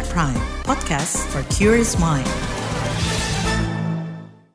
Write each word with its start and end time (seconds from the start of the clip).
KBR 0.00 0.16
Prime, 0.16 0.44
podcast 0.64 1.20
for 1.28 1.44
curious 1.52 2.00
mind. 2.00 2.24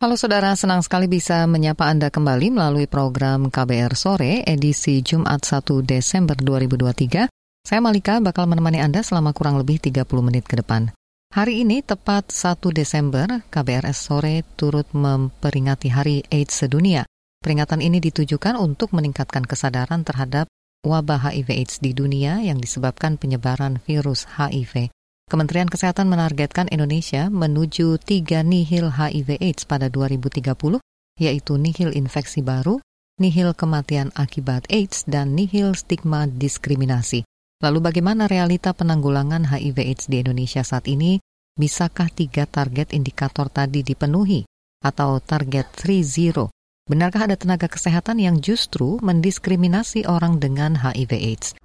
Halo 0.01 0.17
saudara, 0.17 0.57
senang 0.57 0.81
sekali 0.81 1.05
bisa 1.05 1.45
menyapa 1.45 1.85
Anda 1.85 2.09
kembali 2.09 2.49
melalui 2.49 2.89
program 2.89 3.53
KBR 3.53 3.93
Sore 3.93 4.41
edisi 4.41 5.05
Jumat 5.05 5.45
1 5.45 5.85
Desember 5.85 6.33
2023. 6.41 7.29
Saya 7.61 7.77
Malika 7.77 8.17
bakal 8.25 8.49
menemani 8.49 8.81
Anda 8.81 9.05
selama 9.05 9.37
kurang 9.37 9.61
lebih 9.61 9.77
30 9.85 10.09
menit 10.25 10.49
ke 10.49 10.57
depan. 10.57 10.89
Hari 11.29 11.61
ini 11.61 11.85
tepat 11.85 12.33
1 12.33 12.65
Desember, 12.73 13.45
KBRS 13.45 14.01
Sore 14.01 14.41
turut 14.57 14.89
memperingati 14.97 15.93
Hari 15.93 16.25
AIDS 16.25 16.57
sedunia. 16.65 17.05
Peringatan 17.45 17.85
ini 17.85 18.01
ditujukan 18.01 18.57
untuk 18.57 18.97
meningkatkan 18.97 19.45
kesadaran 19.45 20.01
terhadap 20.09 20.49
wabah 20.81 21.29
HIV 21.29 21.53
AIDS 21.53 21.77
di 21.85 21.93
dunia 21.93 22.41
yang 22.41 22.57
disebabkan 22.57 23.21
penyebaran 23.21 23.77
virus 23.85 24.25
HIV. 24.41 24.89
Kementerian 25.25 25.65
Kesehatan 25.65 26.05
menargetkan 26.05 26.69
Indonesia 26.69 27.33
menuju 27.33 27.97
tiga 27.97 28.45
nihil 28.45 28.93
HIV 28.93 29.41
AIDS 29.41 29.65
pada 29.65 29.89
2030, 29.89 30.77
yaitu 31.17 31.57
nihil 31.57 31.97
infeksi 31.97 32.45
baru, 32.45 32.77
nihil 33.17 33.57
kematian 33.57 34.13
akibat 34.13 34.69
AIDS, 34.69 35.01
dan 35.09 35.33
nihil 35.33 35.73
stigma 35.73 36.29
diskriminasi. 36.29 37.25
Lalu 37.57 37.81
bagaimana 37.81 38.29
realita 38.29 38.77
penanggulangan 38.77 39.49
HIV 39.49 39.77
AIDS 39.81 40.05
di 40.05 40.21
Indonesia 40.21 40.61
saat 40.61 40.85
ini? 40.85 41.17
Bisakah 41.57 42.13
tiga 42.13 42.45
target 42.45 42.93
indikator 42.93 43.49
tadi 43.49 43.81
dipenuhi? 43.81 44.45
Atau 44.85 45.25
target 45.25 45.65
3-0? 45.73 46.53
Benarkah 46.85 47.25
ada 47.25 47.33
tenaga 47.33 47.65
kesehatan 47.65 48.21
yang 48.21 48.37
justru 48.45 49.01
mendiskriminasi 49.01 50.05
orang 50.05 50.37
dengan 50.37 50.77
HIV 50.77 51.11
AIDS? 51.17 51.57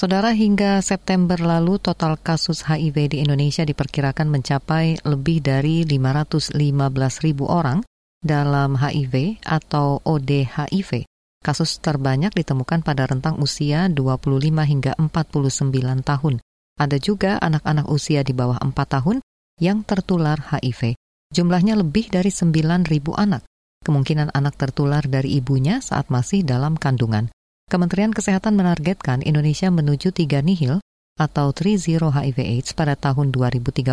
Saudara, 0.00 0.32
hingga 0.32 0.80
September 0.80 1.36
lalu 1.36 1.76
total 1.76 2.16
kasus 2.16 2.64
HIV 2.64 3.12
di 3.12 3.16
Indonesia 3.20 3.68
diperkirakan 3.68 4.32
mencapai 4.32 4.96
lebih 5.04 5.44
dari 5.44 5.84
515 5.84 6.56
ribu 7.20 7.44
orang 7.44 7.84
dalam 8.24 8.80
HIV 8.80 9.44
atau 9.44 10.00
ODHIV. 10.00 11.04
Kasus 11.44 11.84
terbanyak 11.84 12.32
ditemukan 12.32 12.80
pada 12.80 13.12
rentang 13.12 13.36
usia 13.44 13.92
25 13.92 14.40
hingga 14.64 14.96
49 14.96 15.68
tahun. 16.00 16.34
Ada 16.80 16.96
juga 16.96 17.36
anak-anak 17.36 17.92
usia 17.92 18.24
di 18.24 18.32
bawah 18.32 18.56
4 18.56 18.72
tahun 18.72 19.20
yang 19.60 19.84
tertular 19.84 20.40
HIV. 20.40 20.96
Jumlahnya 21.28 21.76
lebih 21.76 22.08
dari 22.08 22.32
9 22.32 22.88
ribu 22.88 23.12
anak. 23.20 23.44
Kemungkinan 23.84 24.32
anak 24.32 24.56
tertular 24.56 25.04
dari 25.04 25.36
ibunya 25.36 25.84
saat 25.84 26.08
masih 26.08 26.40
dalam 26.40 26.80
kandungan. 26.80 27.28
Kementerian 27.70 28.10
Kesehatan 28.10 28.58
menargetkan 28.58 29.22
Indonesia 29.22 29.70
menuju 29.70 30.10
tiga 30.10 30.42
nihil 30.42 30.82
atau 31.14 31.54
3-0 31.54 32.02
HIV 32.02 32.38
AIDS 32.42 32.74
pada 32.74 32.98
tahun 32.98 33.30
2030 33.30 33.86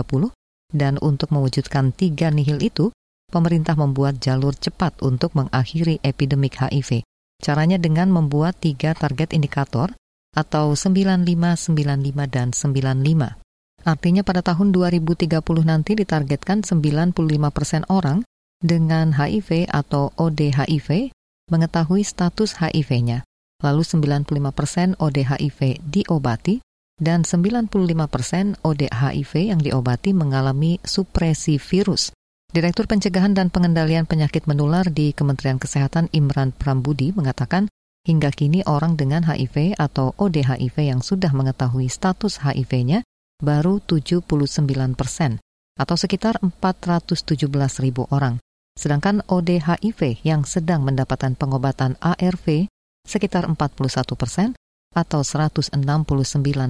dan 0.74 0.98
untuk 0.98 1.30
mewujudkan 1.30 1.94
tiga 1.94 2.34
nihil 2.34 2.58
itu, 2.58 2.90
pemerintah 3.30 3.78
membuat 3.78 4.18
jalur 4.18 4.58
cepat 4.58 4.98
untuk 5.06 5.38
mengakhiri 5.38 6.02
epidemik 6.02 6.58
HIV. 6.58 7.06
Caranya 7.38 7.78
dengan 7.78 8.10
membuat 8.10 8.58
tiga 8.58 8.98
target 8.98 9.30
indikator 9.38 9.94
atau 10.34 10.74
95, 10.74 11.22
95, 11.70 12.26
dan 12.34 12.50
95. 12.58 13.38
Artinya 13.86 14.26
pada 14.26 14.42
tahun 14.42 14.74
2030 14.74 15.38
nanti 15.62 15.94
ditargetkan 15.94 16.66
95 16.66 17.14
persen 17.54 17.86
orang 17.94 18.26
dengan 18.58 19.14
HIV 19.14 19.70
atau 19.70 20.10
ODHIV 20.18 21.14
mengetahui 21.54 22.02
status 22.02 22.58
HIV-nya 22.58 23.27
lalu 23.62 23.82
95 23.82 24.54
persen 24.54 24.94
ODHIV 24.98 25.82
diobati, 25.82 26.62
dan 26.98 27.22
95 27.22 27.70
persen 28.10 28.58
ODHIV 28.66 29.34
yang 29.54 29.62
diobati 29.62 30.18
mengalami 30.18 30.82
supresi 30.82 31.62
virus. 31.62 32.10
Direktur 32.48 32.88
Pencegahan 32.88 33.36
dan 33.36 33.54
Pengendalian 33.54 34.08
Penyakit 34.08 34.48
Menular 34.48 34.88
di 34.90 35.12
Kementerian 35.14 35.62
Kesehatan 35.62 36.10
Imran 36.16 36.56
Prambudi 36.56 37.14
mengatakan, 37.14 37.70
hingga 38.08 38.32
kini 38.32 38.64
orang 38.64 38.96
dengan 38.96 39.28
HIV 39.28 39.76
atau 39.76 40.16
ODHIV 40.16 40.80
yang 40.80 41.04
sudah 41.04 41.36
mengetahui 41.36 41.92
status 41.92 42.40
HIV-nya 42.40 43.04
baru 43.44 43.84
79 43.84 44.26
persen, 44.96 45.44
atau 45.76 45.96
sekitar 46.00 46.40
417 46.42 47.84
ribu 47.84 48.08
orang. 48.10 48.40
Sedangkan 48.80 49.22
ODHIV 49.28 50.24
yang 50.24 50.48
sedang 50.48 50.88
mendapatkan 50.88 51.36
pengobatan 51.36 52.00
ARV 52.00 52.72
sekitar 53.08 53.48
41 53.48 54.20
persen 54.20 54.54
atau 54.92 55.24
169 55.24 55.72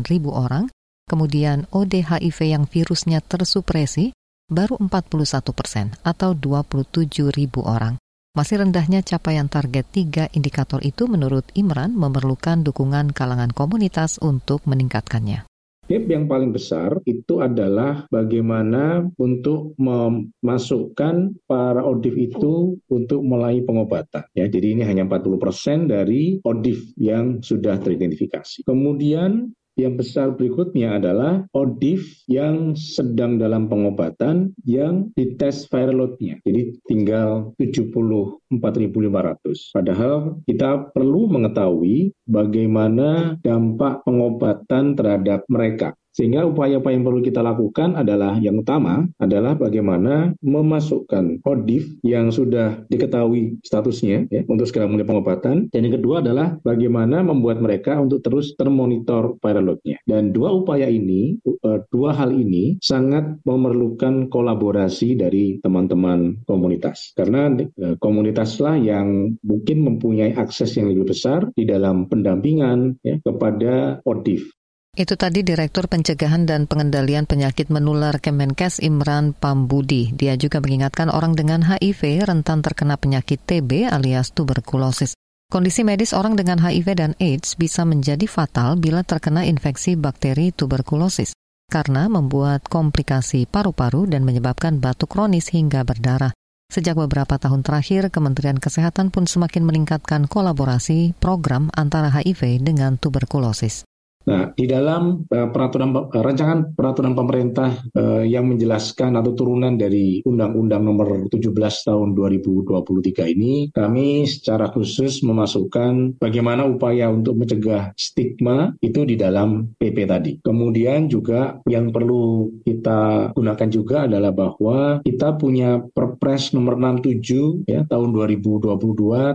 ribu 0.08 0.32
orang, 0.32 0.70
kemudian 1.10 1.66
ODHIV 1.74 2.38
yang 2.46 2.64
virusnya 2.70 3.26
tersupresi 3.26 4.14
baru 4.48 4.80
41 4.80 5.42
persen 5.52 5.92
atau 6.06 6.32
27 6.38 7.34
ribu 7.34 7.66
orang. 7.66 7.98
Masih 8.38 8.62
rendahnya 8.62 9.02
capaian 9.02 9.50
target 9.50 9.90
tiga 9.90 10.30
indikator 10.30 10.78
itu 10.86 11.10
menurut 11.10 11.50
Imran 11.58 11.98
memerlukan 11.98 12.62
dukungan 12.62 13.10
kalangan 13.10 13.50
komunitas 13.50 14.22
untuk 14.22 14.62
meningkatkannya. 14.70 15.50
Gap 15.88 16.04
yang 16.12 16.28
paling 16.28 16.52
besar 16.52 17.00
itu 17.08 17.40
adalah 17.40 18.04
bagaimana 18.12 19.08
untuk 19.16 19.72
memasukkan 19.80 21.40
para 21.48 21.80
ODIF 21.80 22.12
itu 22.28 22.76
untuk 22.92 23.24
mulai 23.24 23.64
pengobatan. 23.64 24.28
Ya, 24.36 24.52
jadi 24.52 24.76
ini 24.76 24.84
hanya 24.84 25.08
40% 25.08 25.88
dari 25.88 26.44
ODIF 26.44 26.92
yang 27.00 27.40
sudah 27.40 27.80
teridentifikasi. 27.80 28.68
Kemudian 28.68 29.48
yang 29.78 29.94
besar 29.94 30.34
berikutnya 30.34 30.98
adalah 30.98 31.46
ODIF 31.54 32.26
yang 32.26 32.74
sedang 32.74 33.38
dalam 33.38 33.70
pengobatan 33.70 34.58
yang 34.66 35.14
dites 35.14 35.70
viral 35.70 36.02
load-nya. 36.02 36.42
Jadi 36.42 36.82
tinggal 36.90 37.54
74.500. 37.62 39.72
Padahal 39.72 40.42
kita 40.50 40.90
perlu 40.92 41.30
mengetahui 41.30 42.12
bagaimana 42.26 43.38
dampak 43.46 44.02
pengobatan 44.02 44.98
terhadap 44.98 45.46
mereka. 45.48 45.94
Sehingga 46.18 46.50
upaya-upaya 46.50 46.98
yang 46.98 47.06
perlu 47.06 47.22
kita 47.22 47.46
lakukan 47.46 47.94
adalah 47.94 48.42
yang 48.42 48.58
utama 48.58 49.06
adalah 49.22 49.54
bagaimana 49.54 50.34
memasukkan 50.42 51.46
ODIF 51.46 52.02
yang 52.02 52.34
sudah 52.34 52.82
diketahui 52.90 53.62
statusnya 53.62 54.26
ya, 54.34 54.42
untuk 54.50 54.66
segera 54.66 54.90
mulai 54.90 55.06
pengobatan. 55.06 55.70
Dan 55.70 55.86
yang 55.86 56.02
kedua 56.02 56.26
adalah 56.26 56.58
bagaimana 56.66 57.22
membuat 57.22 57.62
mereka 57.62 58.02
untuk 58.02 58.26
terus 58.26 58.58
termonitor 58.58 59.38
viral 59.38 59.70
load-nya. 59.70 60.02
Dan 60.10 60.34
dua 60.34 60.58
upaya 60.58 60.90
ini, 60.90 61.38
eh, 61.46 61.80
dua 61.94 62.18
hal 62.18 62.34
ini 62.34 62.82
sangat 62.82 63.38
memerlukan 63.46 64.34
kolaborasi 64.34 65.22
dari 65.22 65.62
teman-teman 65.62 66.42
komunitas. 66.50 67.14
Karena 67.14 67.54
eh, 67.62 67.94
komunitaslah 68.02 68.82
yang 68.82 69.38
mungkin 69.46 69.86
mempunyai 69.86 70.34
akses 70.34 70.74
yang 70.82 70.90
lebih 70.90 71.14
besar 71.14 71.46
di 71.54 71.70
dalam 71.70 72.10
pendampingan 72.10 72.98
ya, 73.06 73.22
kepada 73.22 74.02
ODIF. 74.02 74.57
Itu 74.98 75.14
tadi 75.14 75.46
Direktur 75.46 75.86
Pencegahan 75.86 76.50
dan 76.50 76.66
Pengendalian 76.66 77.30
Penyakit 77.30 77.70
Menular 77.70 78.18
Kemenkes 78.18 78.82
Imran 78.82 79.38
Pambudi. 79.38 80.10
Dia 80.10 80.34
juga 80.42 80.58
mengingatkan 80.58 81.14
orang 81.14 81.38
dengan 81.38 81.62
HIV 81.62 82.26
rentan 82.26 82.66
terkena 82.66 82.98
penyakit 82.98 83.38
TB 83.46 83.94
alias 83.94 84.34
tuberkulosis. 84.34 85.14
Kondisi 85.54 85.86
medis 85.86 86.18
orang 86.18 86.34
dengan 86.34 86.58
HIV 86.58 86.88
dan 86.98 87.14
AIDS 87.22 87.62
bisa 87.62 87.86
menjadi 87.86 88.26
fatal 88.26 88.82
bila 88.82 89.06
terkena 89.06 89.46
infeksi 89.46 89.94
bakteri 89.94 90.50
tuberkulosis 90.50 91.38
karena 91.70 92.10
membuat 92.10 92.66
komplikasi 92.66 93.46
paru-paru 93.46 94.10
dan 94.10 94.26
menyebabkan 94.26 94.82
batuk 94.82 95.14
kronis 95.14 95.54
hingga 95.54 95.86
berdarah. 95.86 96.34
Sejak 96.74 96.98
beberapa 96.98 97.38
tahun 97.38 97.62
terakhir, 97.62 98.10
Kementerian 98.10 98.58
Kesehatan 98.58 99.14
pun 99.14 99.30
semakin 99.30 99.62
meningkatkan 99.62 100.26
kolaborasi 100.26 101.14
program 101.22 101.70
antara 101.78 102.10
HIV 102.10 102.66
dengan 102.66 102.98
tuberkulosis. 102.98 103.86
Nah, 104.28 104.52
di 104.52 104.68
dalam 104.68 105.24
uh, 105.24 105.48
peraturan 105.56 105.96
uh, 105.96 106.12
rancangan 106.12 106.76
peraturan 106.76 107.16
pemerintah 107.16 107.80
uh, 107.96 108.28
yang 108.28 108.52
menjelaskan 108.52 109.16
atau 109.16 109.32
turunan 109.32 109.80
dari 109.80 110.20
Undang-Undang 110.28 110.84
Nomor 110.84 111.08
17 111.32 111.56
Tahun 111.88 112.10
2023 112.12 113.34
ini, 113.40 113.72
kami 113.72 114.28
secara 114.28 114.68
khusus 114.68 115.24
memasukkan 115.24 116.20
bagaimana 116.20 116.68
upaya 116.68 117.08
untuk 117.08 117.40
mencegah 117.40 117.96
stigma 117.96 118.76
itu 118.84 119.08
di 119.08 119.16
dalam 119.16 119.72
PP 119.80 119.98
tadi. 120.04 120.32
Kemudian 120.44 121.08
juga 121.08 121.64
yang 121.64 121.96
perlu 121.96 122.52
kita 122.68 123.32
gunakan 123.32 123.70
juga 123.72 124.12
adalah 124.12 124.36
bahwa 124.36 125.00
kita 125.08 125.40
punya 125.40 125.80
Perpres 125.80 126.52
Nomor 126.52 126.76
67 126.76 127.64
ya 127.64 127.88
tahun 127.88 128.12
2022 128.12 128.76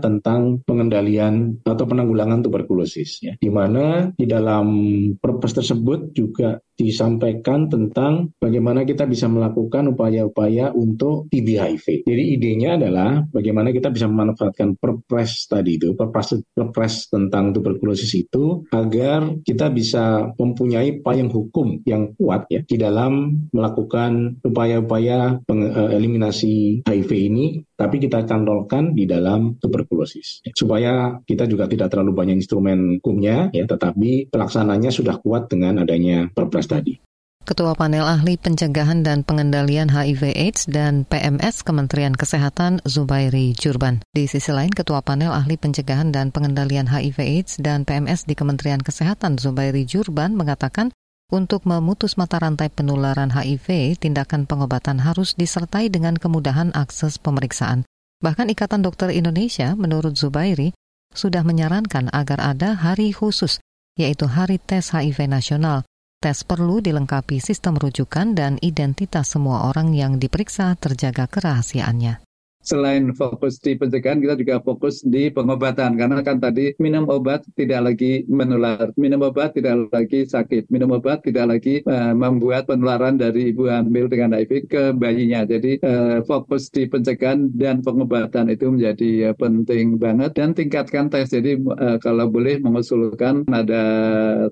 tentang 0.04 0.60
pengendalian 0.68 1.64
atau 1.64 1.84
penanggulangan 1.88 2.44
tuberkulosis 2.44 3.24
ya, 3.24 3.32
di 3.40 3.48
mana 3.48 4.12
di 4.12 4.28
dalam 4.28 4.81
perpres 5.18 5.54
tersebut 5.54 6.14
juga 6.16 6.62
disampaikan 6.82 7.70
tentang 7.70 8.34
bagaimana 8.42 8.82
kita 8.82 9.06
bisa 9.06 9.30
melakukan 9.30 9.94
upaya-upaya 9.94 10.74
untuk 10.74 11.30
TB 11.30 11.48
HIV. 11.58 11.86
Jadi 12.06 12.22
idenya 12.34 12.76
adalah 12.76 13.22
bagaimana 13.30 13.70
kita 13.70 13.94
bisa 13.94 14.10
memanfaatkan 14.10 14.76
perpres 14.76 15.46
tadi 15.46 15.78
itu, 15.78 15.94
perpres, 15.94 16.34
perpres 16.52 17.06
tentang 17.08 17.54
tuberkulosis 17.54 18.12
itu 18.18 18.66
agar 18.74 19.38
kita 19.46 19.70
bisa 19.70 20.34
mempunyai 20.34 21.00
payung 21.00 21.30
hukum 21.30 21.80
yang 21.86 22.12
kuat 22.16 22.46
ya 22.50 22.60
di 22.66 22.76
dalam 22.80 23.44
melakukan 23.52 24.42
upaya-upaya 24.42 25.42
eh, 25.46 25.90
eliminasi 25.96 26.82
HIV 26.86 27.10
ini 27.12 27.46
tapi 27.76 27.98
kita 27.98 28.22
cantolkan 28.24 28.94
di 28.94 29.04
dalam 29.10 29.58
tuberkulosis 29.58 30.46
supaya 30.54 31.18
kita 31.26 31.50
juga 31.50 31.66
tidak 31.66 31.90
terlalu 31.90 32.14
banyak 32.14 32.38
instrumen 32.38 33.02
hukumnya 33.02 33.50
ya 33.50 33.66
tetapi 33.66 34.30
pelaksananya 34.30 34.94
sudah 34.94 35.18
kuat 35.18 35.50
dengan 35.50 35.82
adanya 35.82 36.30
perpres 36.30 36.70
tadi. 36.72 36.96
Ketua 37.42 37.74
Panel 37.74 38.06
Ahli 38.06 38.38
Pencegahan 38.38 39.02
dan 39.02 39.26
Pengendalian 39.26 39.90
HIV 39.90 40.30
AIDS 40.30 40.62
dan 40.70 41.02
PMS 41.02 41.66
Kementerian 41.66 42.14
Kesehatan 42.14 42.78
Zubairi 42.86 43.50
Jurban. 43.50 43.98
Di 44.14 44.30
sisi 44.30 44.54
lain, 44.54 44.70
Ketua 44.70 45.02
Panel 45.02 45.34
Ahli 45.34 45.58
Pencegahan 45.58 46.14
dan 46.14 46.30
Pengendalian 46.30 46.86
HIV 46.86 47.18
AIDS 47.18 47.58
dan 47.58 47.82
PMS 47.82 48.30
di 48.30 48.38
Kementerian 48.38 48.78
Kesehatan 48.78 49.42
Zubairi 49.42 49.82
Jurban 49.82 50.38
mengatakan 50.38 50.94
untuk 51.34 51.66
memutus 51.66 52.14
mata 52.14 52.38
rantai 52.38 52.70
penularan 52.70 53.34
HIV, 53.34 53.98
tindakan 53.98 54.46
pengobatan 54.46 55.00
harus 55.00 55.34
disertai 55.34 55.90
dengan 55.90 56.14
kemudahan 56.14 56.70
akses 56.76 57.18
pemeriksaan. 57.18 57.88
Bahkan 58.22 58.54
Ikatan 58.54 58.86
Dokter 58.86 59.10
Indonesia, 59.10 59.74
menurut 59.74 60.14
Zubairi, 60.14 60.76
sudah 61.10 61.42
menyarankan 61.42 62.12
agar 62.14 62.38
ada 62.38 62.78
hari 62.78 63.10
khusus, 63.10 63.58
yaitu 63.96 64.28
Hari 64.28 64.62
Tes 64.62 64.94
HIV 64.94 65.26
Nasional. 65.26 65.82
Tes 66.22 66.46
perlu 66.46 66.78
dilengkapi 66.78 67.42
sistem 67.42 67.74
rujukan 67.74 68.38
dan 68.38 68.54
identitas 68.62 69.34
semua 69.34 69.66
orang 69.66 69.90
yang 69.90 70.22
diperiksa 70.22 70.78
terjaga 70.78 71.26
kerahasiaannya 71.26 72.31
selain 72.62 73.10
fokus 73.12 73.58
di 73.58 73.74
pencegahan 73.74 74.22
kita 74.22 74.34
juga 74.38 74.56
fokus 74.62 75.02
di 75.02 75.28
pengobatan. 75.28 75.98
Karena 75.98 76.22
kan 76.22 76.38
tadi 76.38 76.72
minum 76.78 77.10
obat 77.10 77.42
tidak 77.58 77.92
lagi 77.92 78.22
menular. 78.30 78.94
Minum 78.94 79.26
obat 79.26 79.58
tidak 79.58 79.90
lagi 79.90 80.24
sakit. 80.24 80.70
Minum 80.70 80.94
obat 80.94 81.26
tidak 81.26 81.58
lagi 81.58 81.82
uh, 81.84 82.14
membuat 82.14 82.70
penularan 82.70 83.18
dari 83.18 83.50
ibu 83.50 83.66
hamil 83.66 84.06
dengan 84.06 84.38
HIV 84.38 84.70
ke 84.70 84.82
bayinya. 84.94 85.42
Jadi 85.44 85.82
uh, 85.82 86.22
fokus 86.24 86.70
di 86.70 86.86
pencegahan 86.86 87.50
dan 87.52 87.82
pengobatan 87.82 88.48
itu 88.48 88.70
menjadi 88.70 89.30
uh, 89.30 89.34
penting 89.36 89.98
banget 89.98 90.30
dan 90.38 90.54
tingkatkan 90.54 91.10
tes. 91.10 91.34
Jadi 91.34 91.58
uh, 91.58 91.98
kalau 91.98 92.30
boleh 92.30 92.62
mengusulkan 92.62 93.42
ada 93.50 93.84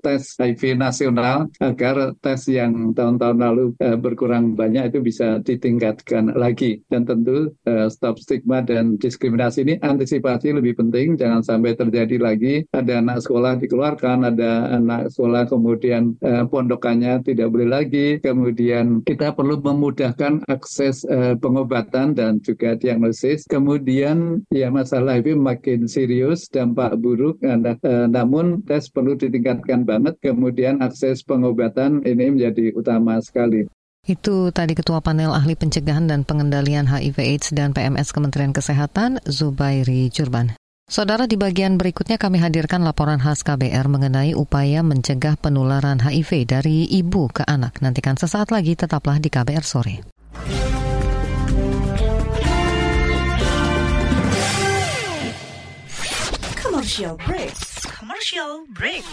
tes 0.03 0.35
HIV 0.35 0.75
nasional 0.75 1.47
agar 1.63 2.13
tes 2.19 2.43
yang 2.51 2.91
tahun-tahun 2.91 3.37
lalu 3.39 3.65
uh, 3.79 3.95
berkurang 3.95 4.53
banyak 4.59 4.91
itu 4.91 4.99
bisa 4.99 5.39
ditingkatkan 5.39 6.35
lagi. 6.35 6.83
Dan 6.91 7.07
tentu 7.07 7.55
uh, 7.65 7.87
stop 8.01 8.17
stigma 8.17 8.65
dan 8.65 8.97
diskriminasi 8.97 9.61
ini 9.61 9.77
antisipasi 9.77 10.57
lebih 10.57 10.73
penting. 10.81 11.21
Jangan 11.21 11.45
sampai 11.45 11.77
terjadi 11.77 12.17
lagi 12.17 12.65
ada 12.73 12.97
anak 12.97 13.21
sekolah 13.21 13.61
dikeluarkan 13.61 14.25
ada 14.25 14.73
anak 14.73 15.13
sekolah 15.13 15.45
kemudian 15.45 16.17
eh, 16.25 16.41
pondokannya 16.49 17.21
tidak 17.21 17.53
boleh 17.53 17.69
lagi. 17.69 18.17
Kemudian 18.25 19.05
kita 19.05 19.37
perlu 19.37 19.61
memudahkan 19.61 20.49
akses 20.49 21.05
eh, 21.05 21.37
pengobatan 21.37 22.17
dan 22.17 22.41
juga 22.41 22.73
diagnosis. 22.73 23.45
Kemudian 23.45 24.41
ya 24.49 24.73
masalah 24.73 25.21
itu 25.21 25.37
makin 25.37 25.85
serius 25.85 26.49
dampak 26.49 26.97
buruk 26.97 27.37
eh, 27.45 27.53
namun 28.09 28.65
tes 28.65 28.89
perlu 28.89 29.13
ditingkatkan 29.13 29.85
banget. 29.85 30.17
Kemudian 30.25 30.81
akses 30.81 31.21
pengobatan 31.21 32.01
ini 32.01 32.33
menjadi 32.33 32.73
utama 32.73 33.21
sekali 33.21 33.69
itu 34.09 34.49
tadi 34.49 34.73
Ketua 34.73 34.97
Panel 34.97 35.29
Ahli 35.29 35.53
Pencegahan 35.53 36.09
dan 36.09 36.25
Pengendalian 36.25 36.89
HIV 36.89 37.21
AIDS 37.21 37.53
dan 37.53 37.69
PMS 37.69 38.09
Kementerian 38.09 38.49
Kesehatan, 38.49 39.21
Zubairi 39.29 40.09
Jurban. 40.09 40.57
Saudara, 40.89 41.29
di 41.29 41.37
bagian 41.37 41.77
berikutnya 41.77 42.17
kami 42.17 42.41
hadirkan 42.41 42.81
laporan 42.83 43.21
khas 43.21 43.45
KBR 43.45 43.87
mengenai 43.87 44.33
upaya 44.35 44.81
mencegah 44.83 45.37
penularan 45.37 46.01
HIV 46.01 46.49
dari 46.49 46.89
ibu 46.89 47.29
ke 47.29 47.45
anak. 47.45 47.79
Nantikan 47.79 48.17
sesaat 48.17 48.49
lagi, 48.49 48.73
tetaplah 48.75 49.21
di 49.21 49.29
KBR 49.29 49.63
Sore. 49.63 50.03
Commercial 56.59 57.15
break. 57.21 57.53
Commercial 57.87 58.51
break. 58.73 59.05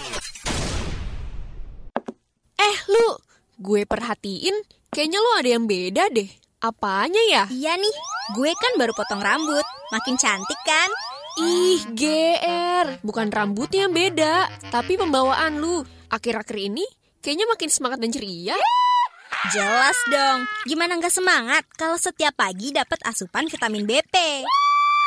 Eh, 2.58 2.76
lu, 2.90 3.20
gue 3.62 3.86
perhatiin 3.86 4.77
Kayaknya 4.88 5.18
lo 5.20 5.30
ada 5.36 5.50
yang 5.52 5.64
beda 5.68 6.04
deh. 6.08 6.28
Apanya 6.64 7.22
ya? 7.28 7.44
Iya 7.52 7.76
nih, 7.76 7.94
gue 8.34 8.50
kan 8.56 8.72
baru 8.80 8.96
potong 8.96 9.20
rambut. 9.20 9.62
Makin 9.92 10.16
cantik 10.16 10.60
kan? 10.64 10.90
Ih, 11.38 11.84
GR. 11.92 12.98
Bukan 13.04 13.28
rambutnya 13.30 13.86
yang 13.86 13.94
beda, 13.94 14.48
tapi 14.72 14.98
pembawaan 14.98 15.60
lu. 15.60 15.84
Akhir-akhir 16.08 16.56
ini 16.56 16.88
kayaknya 17.20 17.46
makin 17.46 17.70
semangat 17.70 18.00
dan 18.00 18.10
ceria. 18.10 18.56
Jelas 19.52 19.98
dong. 20.08 20.48
Gimana 20.66 20.96
nggak 20.98 21.14
semangat 21.14 21.62
kalau 21.76 22.00
setiap 22.00 22.34
pagi 22.34 22.72
dapat 22.72 22.98
asupan 23.04 23.46
vitamin 23.46 23.84
BP? 23.84 24.16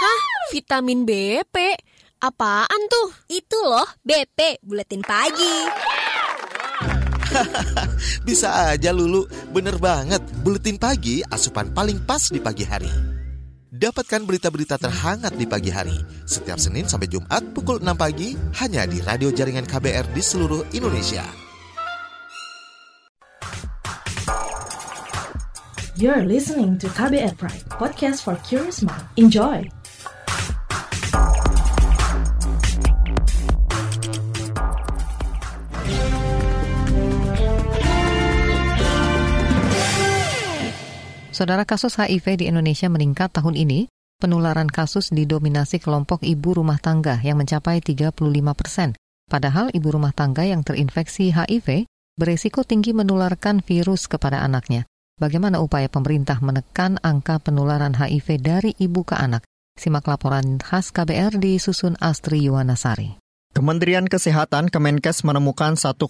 Hah? 0.01 0.19
Vitamin 0.53 1.03
BP? 1.03 1.57
Apaan 2.21 2.81
tuh? 2.85 3.09
Itu 3.33 3.57
loh, 3.65 3.89
BP, 4.05 4.61
buletin 4.61 5.01
pagi. 5.01 5.65
Bisa 8.27 8.73
aja 8.73 8.91
Lulu, 8.91 9.25
bener 9.51 9.77
banget. 9.79 10.21
Buletin 10.43 10.77
pagi 10.77 11.23
asupan 11.25 11.71
paling 11.71 12.03
pas 12.03 12.31
di 12.31 12.39
pagi 12.39 12.65
hari. 12.67 12.91
Dapatkan 13.71 14.27
berita-berita 14.27 14.75
terhangat 14.75 15.33
di 15.39 15.47
pagi 15.47 15.71
hari. 15.71 15.95
Setiap 16.27 16.59
Senin 16.59 16.85
sampai 16.85 17.07
Jumat 17.07 17.41
pukul 17.55 17.79
6 17.79 17.95
pagi 17.95 18.35
hanya 18.61 18.83
di 18.83 18.99
radio 18.99 19.31
jaringan 19.31 19.65
KBR 19.65 20.11
di 20.11 20.21
seluruh 20.21 20.67
Indonesia. 20.75 21.23
You're 26.01 26.25
listening 26.25 26.81
to 26.81 26.89
KBR 26.91 27.37
Pride, 27.37 27.65
podcast 27.69 28.25
for 28.25 28.35
curious 28.41 28.81
mind. 28.81 29.05
Enjoy! 29.21 29.80
Saudara 41.41 41.65
kasus 41.65 41.97
HIV 41.97 42.37
di 42.37 42.53
Indonesia 42.53 42.85
meningkat 42.85 43.33
tahun 43.33 43.57
ini, 43.57 43.89
penularan 44.21 44.69
kasus 44.69 45.09
didominasi 45.09 45.81
kelompok 45.81 46.21
ibu 46.21 46.53
rumah 46.53 46.77
tangga 46.77 47.17
yang 47.25 47.41
mencapai 47.41 47.81
35 47.81 48.13
persen. 48.53 48.93
Padahal 49.25 49.73
ibu 49.73 49.89
rumah 49.89 50.13
tangga 50.13 50.45
yang 50.45 50.61
terinfeksi 50.61 51.33
HIV 51.33 51.89
beresiko 52.13 52.61
tinggi 52.61 52.93
menularkan 52.93 53.65
virus 53.65 54.05
kepada 54.05 54.45
anaknya. 54.45 54.85
Bagaimana 55.17 55.57
upaya 55.65 55.89
pemerintah 55.89 56.37
menekan 56.45 57.01
angka 57.01 57.41
penularan 57.41 57.97
HIV 57.97 58.37
dari 58.37 58.77
ibu 58.77 59.01
ke 59.01 59.17
anak? 59.17 59.41
Simak 59.81 60.05
laporan 60.05 60.61
khas 60.61 60.93
KBR 60.93 61.41
di 61.41 61.57
Susun 61.57 61.97
Astri 61.97 62.45
Yuwanasari. 62.45 63.17
Kementerian 63.57 64.05
Kesehatan 64.05 64.69
Kemenkes 64.69 65.25
menemukan 65.25 65.73
1,9 65.73 66.05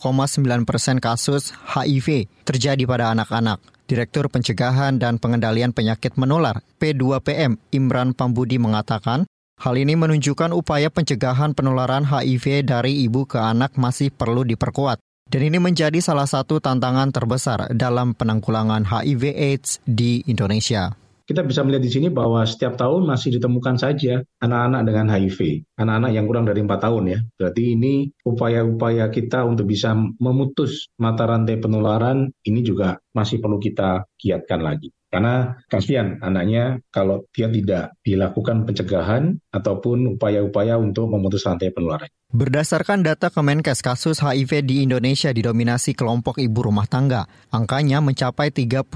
persen 0.67 0.99
kasus 0.99 1.55
HIV 1.71 2.27
terjadi 2.43 2.83
pada 2.83 3.15
anak-anak. 3.15 3.70
Direktur 3.91 4.31
Pencegahan 4.31 5.03
dan 5.03 5.19
Pengendalian 5.19 5.75
Penyakit 5.75 6.15
Menular 6.15 6.63
P2PM 6.79 7.59
Imran 7.75 8.15
Pambudi 8.15 8.55
mengatakan, 8.55 9.27
hal 9.59 9.75
ini 9.75 9.99
menunjukkan 9.99 10.55
upaya 10.55 10.87
pencegahan 10.87 11.51
penularan 11.51 12.07
HIV 12.07 12.71
dari 12.71 13.03
ibu 13.03 13.27
ke 13.27 13.35
anak 13.35 13.75
masih 13.75 14.07
perlu 14.07 14.47
diperkuat. 14.47 15.03
Dan 15.27 15.43
ini 15.43 15.59
menjadi 15.59 15.99
salah 15.99 16.23
satu 16.23 16.63
tantangan 16.63 17.11
terbesar 17.11 17.67
dalam 17.75 18.15
penanggulangan 18.15 18.87
HIV 18.87 19.35
AIDS 19.35 19.83
di 19.83 20.23
Indonesia 20.23 20.95
kita 21.25 21.41
bisa 21.45 21.61
melihat 21.65 21.83
di 21.83 21.91
sini 21.91 22.07
bahwa 22.09 22.43
setiap 22.45 22.77
tahun 22.77 23.07
masih 23.07 23.37
ditemukan 23.39 23.75
saja 23.81 24.21
anak-anak 24.41 24.81
dengan 24.87 25.05
HIV, 25.11 25.39
anak-anak 25.77 26.11
yang 26.13 26.25
kurang 26.29 26.45
dari 26.47 26.59
empat 26.61 26.79
tahun 26.85 27.03
ya. 27.07 27.19
Berarti 27.37 27.63
ini 27.75 27.93
upaya-upaya 28.23 29.09
kita 29.09 29.43
untuk 29.47 29.67
bisa 29.69 29.93
memutus 29.97 30.89
mata 30.97 31.25
rantai 31.25 31.57
penularan 31.57 32.29
ini 32.45 32.61
juga 32.61 32.99
masih 33.15 33.41
perlu 33.41 33.57
kita 33.57 34.05
giatkan 34.17 34.61
lagi. 34.61 34.91
Karena 35.11 35.59
kasihan 35.67 36.15
anaknya 36.23 36.79
kalau 36.87 37.27
dia 37.35 37.51
tidak 37.51 37.99
dilakukan 37.99 38.63
pencegahan 38.63 39.43
ataupun 39.51 40.15
upaya-upaya 40.15 40.79
untuk 40.79 41.11
memutus 41.11 41.43
rantai 41.43 41.67
penularan. 41.75 42.07
Berdasarkan 42.31 43.03
data 43.03 43.27
Kemenkes, 43.27 43.83
kasus 43.83 44.23
HIV 44.23 44.63
di 44.63 44.87
Indonesia 44.87 45.35
didominasi 45.35 45.91
kelompok 45.99 46.39
ibu 46.39 46.63
rumah 46.63 46.87
tangga. 46.87 47.27
Angkanya 47.51 47.99
mencapai 47.99 48.55
35 48.55 48.87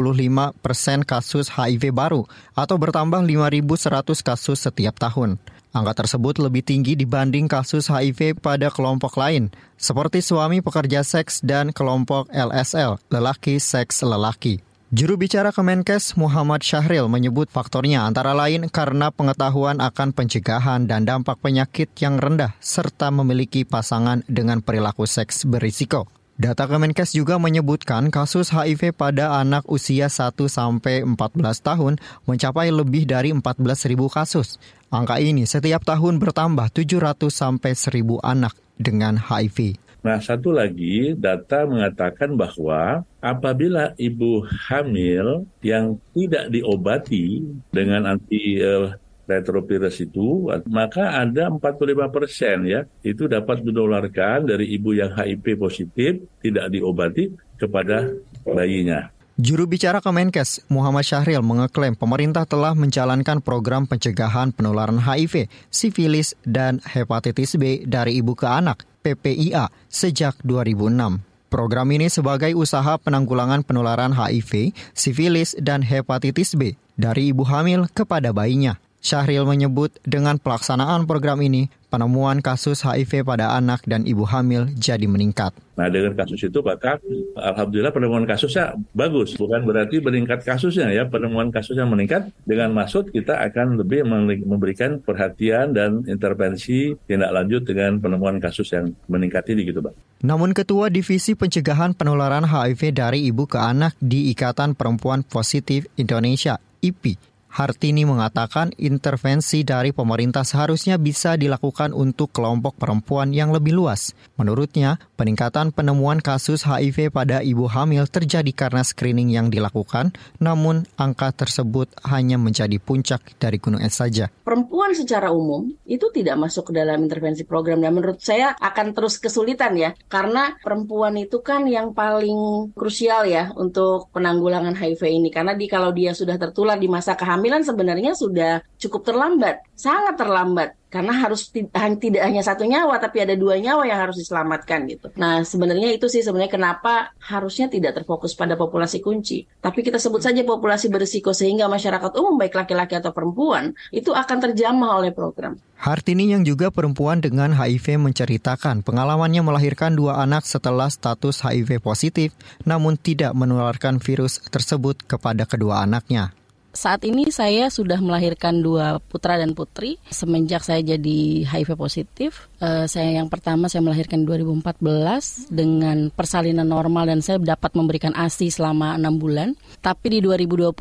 persen 0.63 1.03
kasus 1.03 1.51
HIV 1.51 1.91
baru 1.91 2.23
atau 2.55 2.79
bertambah 2.79 3.19
5.100 3.27 4.23
kasus 4.23 4.63
setiap 4.63 4.95
tahun. 4.95 5.35
Angka 5.75 6.07
tersebut 6.07 6.39
lebih 6.39 6.63
tinggi 6.63 6.95
dibanding 6.95 7.51
kasus 7.51 7.91
HIV 7.91 8.39
pada 8.39 8.71
kelompok 8.71 9.19
lain, 9.19 9.51
seperti 9.75 10.23
suami 10.23 10.63
pekerja 10.63 11.03
seks 11.03 11.43
dan 11.43 11.75
kelompok 11.75 12.31
LSL, 12.31 13.03
lelaki 13.11 13.59
seks 13.59 13.99
lelaki. 13.99 14.63
Juru 14.93 15.17
bicara 15.17 15.49
Kemenkes 15.49 16.13
Muhammad 16.13 16.61
Syahril 16.61 17.09
menyebut 17.09 17.49
faktornya 17.49 18.05
antara 18.05 18.37
lain 18.37 18.69
karena 18.69 19.09
pengetahuan 19.09 19.81
akan 19.81 20.13
pencegahan 20.13 20.85
dan 20.85 21.09
dampak 21.09 21.41
penyakit 21.41 21.89
yang 21.97 22.21
rendah 22.21 22.53
serta 22.61 23.09
memiliki 23.09 23.65
pasangan 23.65 24.21
dengan 24.29 24.61
perilaku 24.61 25.09
seks 25.09 25.49
berisiko. 25.49 26.05
Data 26.37 26.69
Kemenkes 26.69 27.17
juga 27.17 27.41
menyebutkan 27.41 28.13
kasus 28.13 28.53
HIV 28.53 28.93
pada 28.93 29.41
anak 29.41 29.65
usia 29.65 30.05
1 30.05 30.37
sampai 30.45 31.01
14 31.01 31.17
tahun 31.65 31.97
mencapai 32.29 32.69
lebih 32.69 33.09
dari 33.09 33.33
14.000 33.33 33.89
kasus. 34.13 34.61
Angka 34.93 35.17
ini 35.17 35.49
setiap 35.49 35.81
tahun 35.81 36.21
bertambah 36.21 36.69
700 36.69 37.33
sampai 37.33 37.73
1.000 37.73 38.21
anak 38.21 38.53
dengan 38.77 39.17
HIV. 39.17 39.81
Nah, 40.05 40.21
satu 40.21 40.53
lagi 40.53 41.17
data 41.17 41.65
mengatakan 41.65 42.37
bahwa 42.37 43.01
apabila 43.17 43.97
ibu 43.97 44.45
hamil 44.69 45.49
yang 45.65 45.97
tidak 46.13 46.53
diobati 46.53 47.41
dengan 47.73 48.13
anti 48.13 48.61
uh, 48.61 48.93
retrovirus 49.25 50.05
itu, 50.05 50.45
maka 50.69 51.25
ada 51.25 51.49
45 51.49 52.13
persen 52.13 52.69
ya, 52.69 52.85
itu 53.01 53.25
dapat 53.25 53.65
menularkan 53.65 54.45
dari 54.45 54.77
ibu 54.77 54.93
yang 54.93 55.09
HIV 55.09 55.57
positif 55.57 56.21
tidak 56.37 56.69
diobati 56.69 57.33
kepada 57.57 58.13
bayinya. 58.45 59.09
Juru 59.41 59.65
bicara 59.65 60.05
Kemenkes, 60.05 60.69
Muhammad 60.69 61.03
Syahril 61.03 61.41
mengeklaim 61.41 61.97
pemerintah 61.97 62.45
telah 62.45 62.77
menjalankan 62.77 63.41
program 63.41 63.89
pencegahan 63.89 64.53
penularan 64.53 65.01
HIV, 65.01 65.49
sifilis, 65.73 66.37
dan 66.45 66.77
hepatitis 66.85 67.57
B 67.57 67.83
dari 67.89 68.21
ibu 68.21 68.37
ke 68.37 68.45
anak 68.45 68.85
PPIA 69.05 69.69
sejak 69.85 70.41
2006. 70.41 71.21
Program 71.53 71.85
ini 71.93 72.09
sebagai 72.09 72.49
usaha 72.57 72.97
penanggulangan 72.97 73.61
penularan 73.61 74.17
HIV, 74.17 74.73
sifilis, 74.97 75.53
dan 75.61 75.85
hepatitis 75.85 76.57
B 76.57 76.73
dari 76.97 77.29
ibu 77.29 77.45
hamil 77.45 77.85
kepada 77.93 78.33
bayinya. 78.33 78.81
Syahril 79.05 79.45
menyebut 79.45 79.93
dengan 80.01 80.41
pelaksanaan 80.41 81.05
program 81.05 81.37
ini, 81.45 81.69
penemuan 81.93 82.41
kasus 82.41 82.81
HIV 82.81 83.21
pada 83.21 83.53
anak 83.53 83.85
dan 83.85 84.01
ibu 84.09 84.25
hamil 84.25 84.65
jadi 84.73 85.05
meningkat. 85.05 85.53
Nah 85.77 85.93
dengan 85.93 86.17
kasus 86.17 86.41
itu 86.41 86.65
maka 86.65 86.97
alhamdulillah 87.37 87.93
penemuan 87.93 88.25
kasusnya 88.25 88.73
bagus, 88.97 89.37
bukan 89.37 89.61
berarti 89.61 90.01
meningkat 90.01 90.41
kasusnya 90.41 90.89
ya 90.89 91.05
penemuan 91.05 91.53
kasusnya 91.53 91.85
meningkat 91.85 92.33
dengan 92.49 92.73
maksud 92.73 93.13
kita 93.13 93.45
akan 93.45 93.77
lebih 93.77 94.09
memberikan 94.41 94.97
perhatian 95.05 95.77
dan 95.77 96.01
intervensi 96.09 96.97
tindak 97.05 97.29
lanjut 97.29 97.61
dengan 97.61 98.01
penemuan 98.01 98.41
kasus 98.41 98.73
yang 98.73 98.89
meningkat 99.05 99.45
ini 99.53 99.69
gitu 99.69 99.85
Pak. 99.85 99.93
Namun 100.25 100.57
Ketua 100.57 100.89
Divisi 100.89 101.37
Pencegahan 101.37 101.93
Penularan 101.93 102.49
HIV 102.49 102.81
dari 102.97 103.29
Ibu 103.29 103.45
ke 103.45 103.61
Anak 103.61 103.93
di 104.01 104.33
Ikatan 104.33 104.73
Perempuan 104.73 105.21
Positif 105.21 105.85
Indonesia 105.93 106.57
IPI 106.81 107.34
Hartini 107.55 108.03
mengatakan 108.03 108.75
intervensi 108.75 109.63
dari 109.63 109.95
pemerintah 109.95 110.43
seharusnya 110.43 110.99
bisa 110.99 111.39
dilakukan 111.39 111.95
untuk 111.95 112.35
kelompok 112.35 112.75
perempuan 112.75 113.31
yang 113.31 113.55
lebih 113.55 113.71
luas. 113.71 114.11
Menurutnya, 114.35 114.99
peningkatan 115.15 115.71
penemuan 115.71 116.19
kasus 116.19 116.67
HIV 116.67 117.15
pada 117.15 117.39
ibu 117.39 117.71
hamil 117.71 118.11
terjadi 118.11 118.51
karena 118.51 118.83
screening 118.83 119.31
yang 119.31 119.47
dilakukan, 119.47 120.11
namun 120.43 120.83
angka 120.99 121.31
tersebut 121.31 121.87
hanya 122.03 122.35
menjadi 122.35 122.75
puncak 122.75 123.39
dari 123.39 123.55
gunung 123.55 123.79
es 123.79 123.95
saja. 123.95 124.27
Perempuan 124.43 124.91
secara 124.91 125.31
umum 125.31 125.71
itu 125.87 126.11
tidak 126.11 126.35
masuk 126.35 126.75
ke 126.75 126.83
dalam 126.83 127.07
intervensi 127.07 127.47
program 127.47 127.79
dan 127.79 127.95
menurut 127.95 128.19
saya 128.19 128.51
akan 128.59 128.91
terus 128.91 129.15
kesulitan 129.15 129.79
ya, 129.79 129.95
karena 130.11 130.59
perempuan 130.59 131.15
itu 131.15 131.39
kan 131.39 131.63
yang 131.71 131.95
paling 131.95 132.75
krusial 132.75 133.23
ya 133.23 133.55
untuk 133.55 134.11
penanggulangan 134.11 134.75
HIV 134.75 135.07
ini 135.07 135.31
karena 135.31 135.55
di 135.55 135.71
kalau 135.71 135.95
dia 135.95 136.11
sudah 136.11 136.35
tertular 136.35 136.75
di 136.75 136.91
masa 136.91 137.15
kehamilan 137.15 137.44
kehamilan 137.45 137.61
sebenarnya 137.61 138.17
sudah 138.17 138.65
cukup 138.81 139.05
terlambat, 139.05 139.61
sangat 139.77 140.17
terlambat 140.17 140.73
karena 140.89 141.13
harus 141.13 141.53
tidak 141.53 142.23
hanya 142.25 142.41
satu 142.41 142.65
nyawa 142.65 142.97
tapi 142.97 143.21
ada 143.21 143.37
dua 143.37 143.61
nyawa 143.61 143.85
yang 143.85 144.01
harus 144.01 144.17
diselamatkan 144.17 144.89
gitu. 144.89 145.13
Nah 145.13 145.45
sebenarnya 145.45 145.93
itu 145.93 146.09
sih 146.09 146.25
sebenarnya 146.25 146.57
kenapa 146.57 147.13
harusnya 147.21 147.69
tidak 147.69 148.01
terfokus 148.01 148.33
pada 148.33 148.57
populasi 148.57 148.97
kunci, 148.97 149.45
tapi 149.61 149.85
kita 149.85 150.01
sebut 150.01 150.25
saja 150.25 150.41
populasi 150.41 150.89
berisiko 150.89 151.37
sehingga 151.37 151.69
masyarakat 151.69 152.17
umum 152.17 152.41
baik 152.41 152.57
laki-laki 152.57 152.97
atau 152.97 153.13
perempuan 153.13 153.77
itu 153.93 154.09
akan 154.09 154.37
terjamah 154.49 155.05
oleh 155.05 155.13
program. 155.13 155.53
Hartini 155.77 156.33
yang 156.33 156.41
juga 156.41 156.73
perempuan 156.73 157.21
dengan 157.21 157.53
HIV 157.53 158.01
menceritakan 158.01 158.81
pengalamannya 158.81 159.45
melahirkan 159.45 159.93
dua 159.93 160.25
anak 160.25 160.49
setelah 160.49 160.89
status 160.89 161.45
HIV 161.45 161.77
positif, 161.77 162.33
namun 162.65 162.97
tidak 162.97 163.37
menularkan 163.37 164.01
virus 164.01 164.41
tersebut 164.49 165.05
kepada 165.05 165.45
kedua 165.45 165.85
anaknya 165.85 166.33
saat 166.75 167.07
ini 167.07 167.31
saya 167.31 167.71
sudah 167.71 167.97
melahirkan 168.03 168.59
dua 168.59 168.99
putra 168.99 169.39
dan 169.39 169.55
putri 169.55 169.95
semenjak 170.11 170.61
saya 170.61 170.83
jadi 170.83 171.47
HIV 171.47 171.79
positif. 171.79 172.51
Uh, 172.59 172.83
saya 172.85 173.15
yang 173.15 173.31
pertama 173.31 173.71
saya 173.71 173.81
melahirkan 173.81 174.27
2014 174.27 175.49
dengan 175.49 176.11
persalinan 176.11 176.67
normal 176.67 177.07
dan 177.07 177.23
saya 177.23 177.39
dapat 177.39 177.71
memberikan 177.73 178.11
ASI 178.11 178.51
selama 178.51 178.99
enam 178.99 179.15
bulan. 179.15 179.55
Tapi 179.79 180.19
di 180.19 180.19
2020 180.19 180.75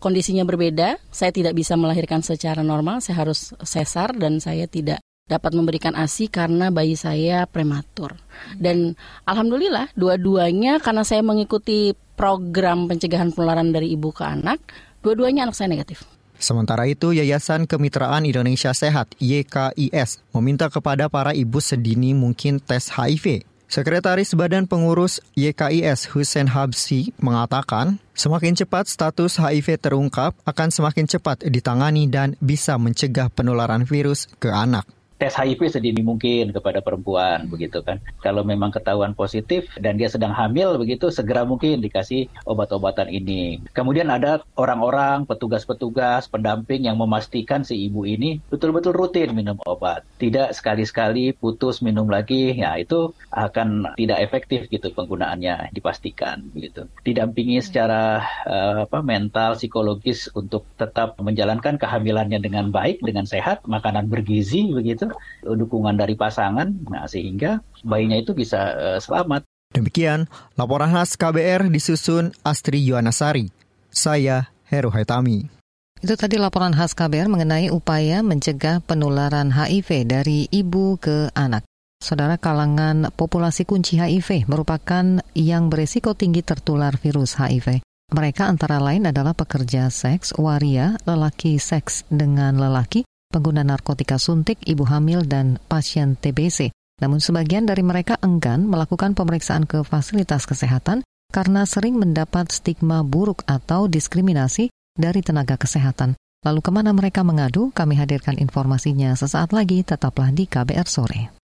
kondisinya 0.00 0.48
berbeda. 0.48 0.96
Saya 1.12 1.30
tidak 1.30 1.52
bisa 1.52 1.76
melahirkan 1.76 2.24
secara 2.24 2.64
normal. 2.64 3.04
Saya 3.04 3.28
harus 3.28 3.52
sesar 3.60 4.16
dan 4.16 4.40
saya 4.40 4.64
tidak 4.64 5.04
dapat 5.26 5.58
memberikan 5.58 5.92
ASI 5.98 6.30
karena 6.30 6.70
bayi 6.70 6.94
saya 6.94 7.44
prematur. 7.50 8.14
Dan 8.56 8.94
alhamdulillah 9.26 9.90
dua-duanya 9.98 10.78
karena 10.78 11.02
saya 11.02 11.20
mengikuti 11.20 11.92
program 12.16 12.88
pencegahan 12.88 13.34
penularan 13.34 13.74
dari 13.74 13.92
ibu 13.92 14.08
ke 14.14 14.24
anak, 14.24 14.62
Dua-duanya 15.06 15.46
anak 15.46 15.54
saya 15.54 15.70
negatif. 15.70 16.02
Sementara 16.34 16.82
itu, 16.90 17.14
Yayasan 17.14 17.70
Kemitraan 17.70 18.26
Indonesia 18.26 18.74
Sehat 18.74 19.14
(YKIS) 19.22 20.18
meminta 20.34 20.66
kepada 20.66 21.06
para 21.06 21.30
ibu 21.30 21.62
sedini 21.62 22.10
mungkin 22.10 22.58
tes 22.58 22.90
HIV. 22.90 23.46
Sekretaris 23.70 24.34
Badan 24.34 24.66
Pengurus 24.66 25.22
YKIS 25.38 26.10
Hussein 26.10 26.50
Habsi 26.50 27.14
mengatakan, 27.22 28.02
semakin 28.18 28.58
cepat 28.58 28.90
status 28.90 29.38
HIV 29.38 29.78
terungkap 29.78 30.34
akan 30.42 30.74
semakin 30.74 31.06
cepat 31.06 31.46
ditangani 31.46 32.10
dan 32.10 32.34
bisa 32.42 32.74
mencegah 32.74 33.30
penularan 33.30 33.86
virus 33.86 34.26
ke 34.42 34.50
anak 34.50 34.90
tes 35.16 35.32
HIV 35.32 35.72
sedini 35.72 36.04
mungkin 36.04 36.52
kepada 36.52 36.84
perempuan 36.84 37.48
begitu 37.48 37.80
kan. 37.80 38.00
Kalau 38.20 38.44
memang 38.44 38.68
ketahuan 38.68 39.16
positif 39.16 39.68
dan 39.80 39.96
dia 39.96 40.12
sedang 40.12 40.36
hamil 40.36 40.76
begitu 40.76 41.08
segera 41.08 41.48
mungkin 41.48 41.80
dikasih 41.80 42.28
obat-obatan 42.44 43.08
ini. 43.08 43.64
Kemudian 43.72 44.12
ada 44.12 44.44
orang-orang 44.60 45.24
petugas-petugas 45.24 46.28
pendamping 46.28 46.84
yang 46.84 47.00
memastikan 47.00 47.64
si 47.64 47.88
ibu 47.88 48.04
ini 48.04 48.38
betul-betul 48.52 48.92
rutin 48.92 49.32
minum 49.32 49.56
obat. 49.64 50.04
Tidak 50.20 50.52
sekali-sekali 50.52 51.32
putus 51.32 51.80
minum 51.80 52.06
lagi, 52.06 52.52
ya 52.52 52.76
itu 52.76 53.16
akan 53.32 53.96
tidak 53.96 54.20
efektif 54.20 54.68
gitu 54.68 54.92
penggunaannya 54.92 55.72
dipastikan 55.72 56.44
begitu. 56.52 56.84
Didampingi 57.02 57.64
secara 57.64 58.20
uh, 58.44 58.84
apa 58.84 59.00
mental 59.00 59.56
psikologis 59.56 60.28
untuk 60.36 60.68
tetap 60.76 61.16
menjalankan 61.16 61.80
kehamilannya 61.80 62.38
dengan 62.42 62.68
baik 62.68 63.00
dengan 63.00 63.24
sehat, 63.24 63.64
makanan 63.64 64.12
bergizi 64.12 64.68
begitu 64.70 65.05
dukungan 65.42 65.94
dari 65.94 66.14
pasangan, 66.18 66.70
nah 66.90 67.04
sehingga 67.06 67.60
bayinya 67.82 68.18
itu 68.18 68.32
bisa 68.32 68.74
uh, 68.74 68.98
selamat. 68.98 69.46
Demikian 69.74 70.30
laporan 70.54 70.94
khas 70.94 71.18
KBR 71.18 71.68
disusun 71.68 72.32
Astri 72.46 72.80
Yuwanasari. 72.86 73.50
Saya 73.90 74.48
Heru 74.68 74.92
Haitami. 74.92 75.48
Itu 75.96 76.14
tadi 76.14 76.36
laporan 76.36 76.76
khas 76.76 76.92
KBR 76.92 77.26
mengenai 77.32 77.72
upaya 77.72 78.20
mencegah 78.20 78.84
penularan 78.84 79.50
HIV 79.52 80.04
dari 80.04 80.44
ibu 80.52 81.00
ke 81.00 81.32
anak. 81.32 81.64
Saudara 81.96 82.36
kalangan 82.36 83.08
populasi 83.16 83.64
kunci 83.64 83.96
HIV 83.96 84.44
merupakan 84.52 85.24
yang 85.32 85.72
beresiko 85.72 86.12
tinggi 86.12 86.44
tertular 86.44 86.92
virus 87.00 87.40
HIV. 87.40 87.80
Mereka 88.12 88.46
antara 88.46 88.78
lain 88.78 89.08
adalah 89.08 89.34
pekerja 89.34 89.90
seks, 89.90 90.36
waria, 90.38 90.94
lelaki 91.08 91.58
seks 91.58 92.06
dengan 92.06 92.54
lelaki, 92.60 93.02
pengguna 93.32 93.66
narkotika 93.66 94.16
suntik, 94.16 94.60
ibu 94.64 94.86
hamil, 94.88 95.26
dan 95.26 95.60
pasien 95.66 96.14
TBC. 96.16 96.72
Namun 96.96 97.20
sebagian 97.20 97.68
dari 97.68 97.84
mereka 97.84 98.16
enggan 98.24 98.64
melakukan 98.64 99.12
pemeriksaan 99.12 99.68
ke 99.68 99.84
fasilitas 99.84 100.48
kesehatan 100.48 101.04
karena 101.28 101.68
sering 101.68 102.00
mendapat 102.00 102.48
stigma 102.48 103.04
buruk 103.04 103.44
atau 103.44 103.84
diskriminasi 103.84 104.72
dari 104.96 105.20
tenaga 105.20 105.60
kesehatan. 105.60 106.16
Lalu 106.46 106.60
ke 106.64 106.70
mana 106.72 106.94
mereka 106.96 107.20
mengadu? 107.26 107.68
Kami 107.74 107.98
hadirkan 107.98 108.38
informasinya 108.40 109.12
sesaat 109.12 109.52
lagi, 109.52 109.84
tetaplah 109.84 110.32
di 110.32 110.48
KBR 110.48 110.88
Sore. 110.88 111.34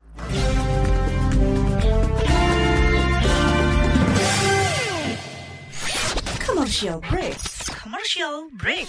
Commercial 6.41 7.03
break. 7.03 7.37
Commercial 7.83 8.47
break. 8.55 8.89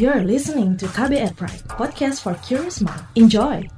You're 0.00 0.24
listening 0.24 0.80
to 0.80 0.88
KBR 0.88 1.36
Pride, 1.36 1.60
podcast 1.76 2.24
for 2.24 2.32
curious 2.40 2.80
mind. 2.80 3.04
Enjoy! 3.20 3.68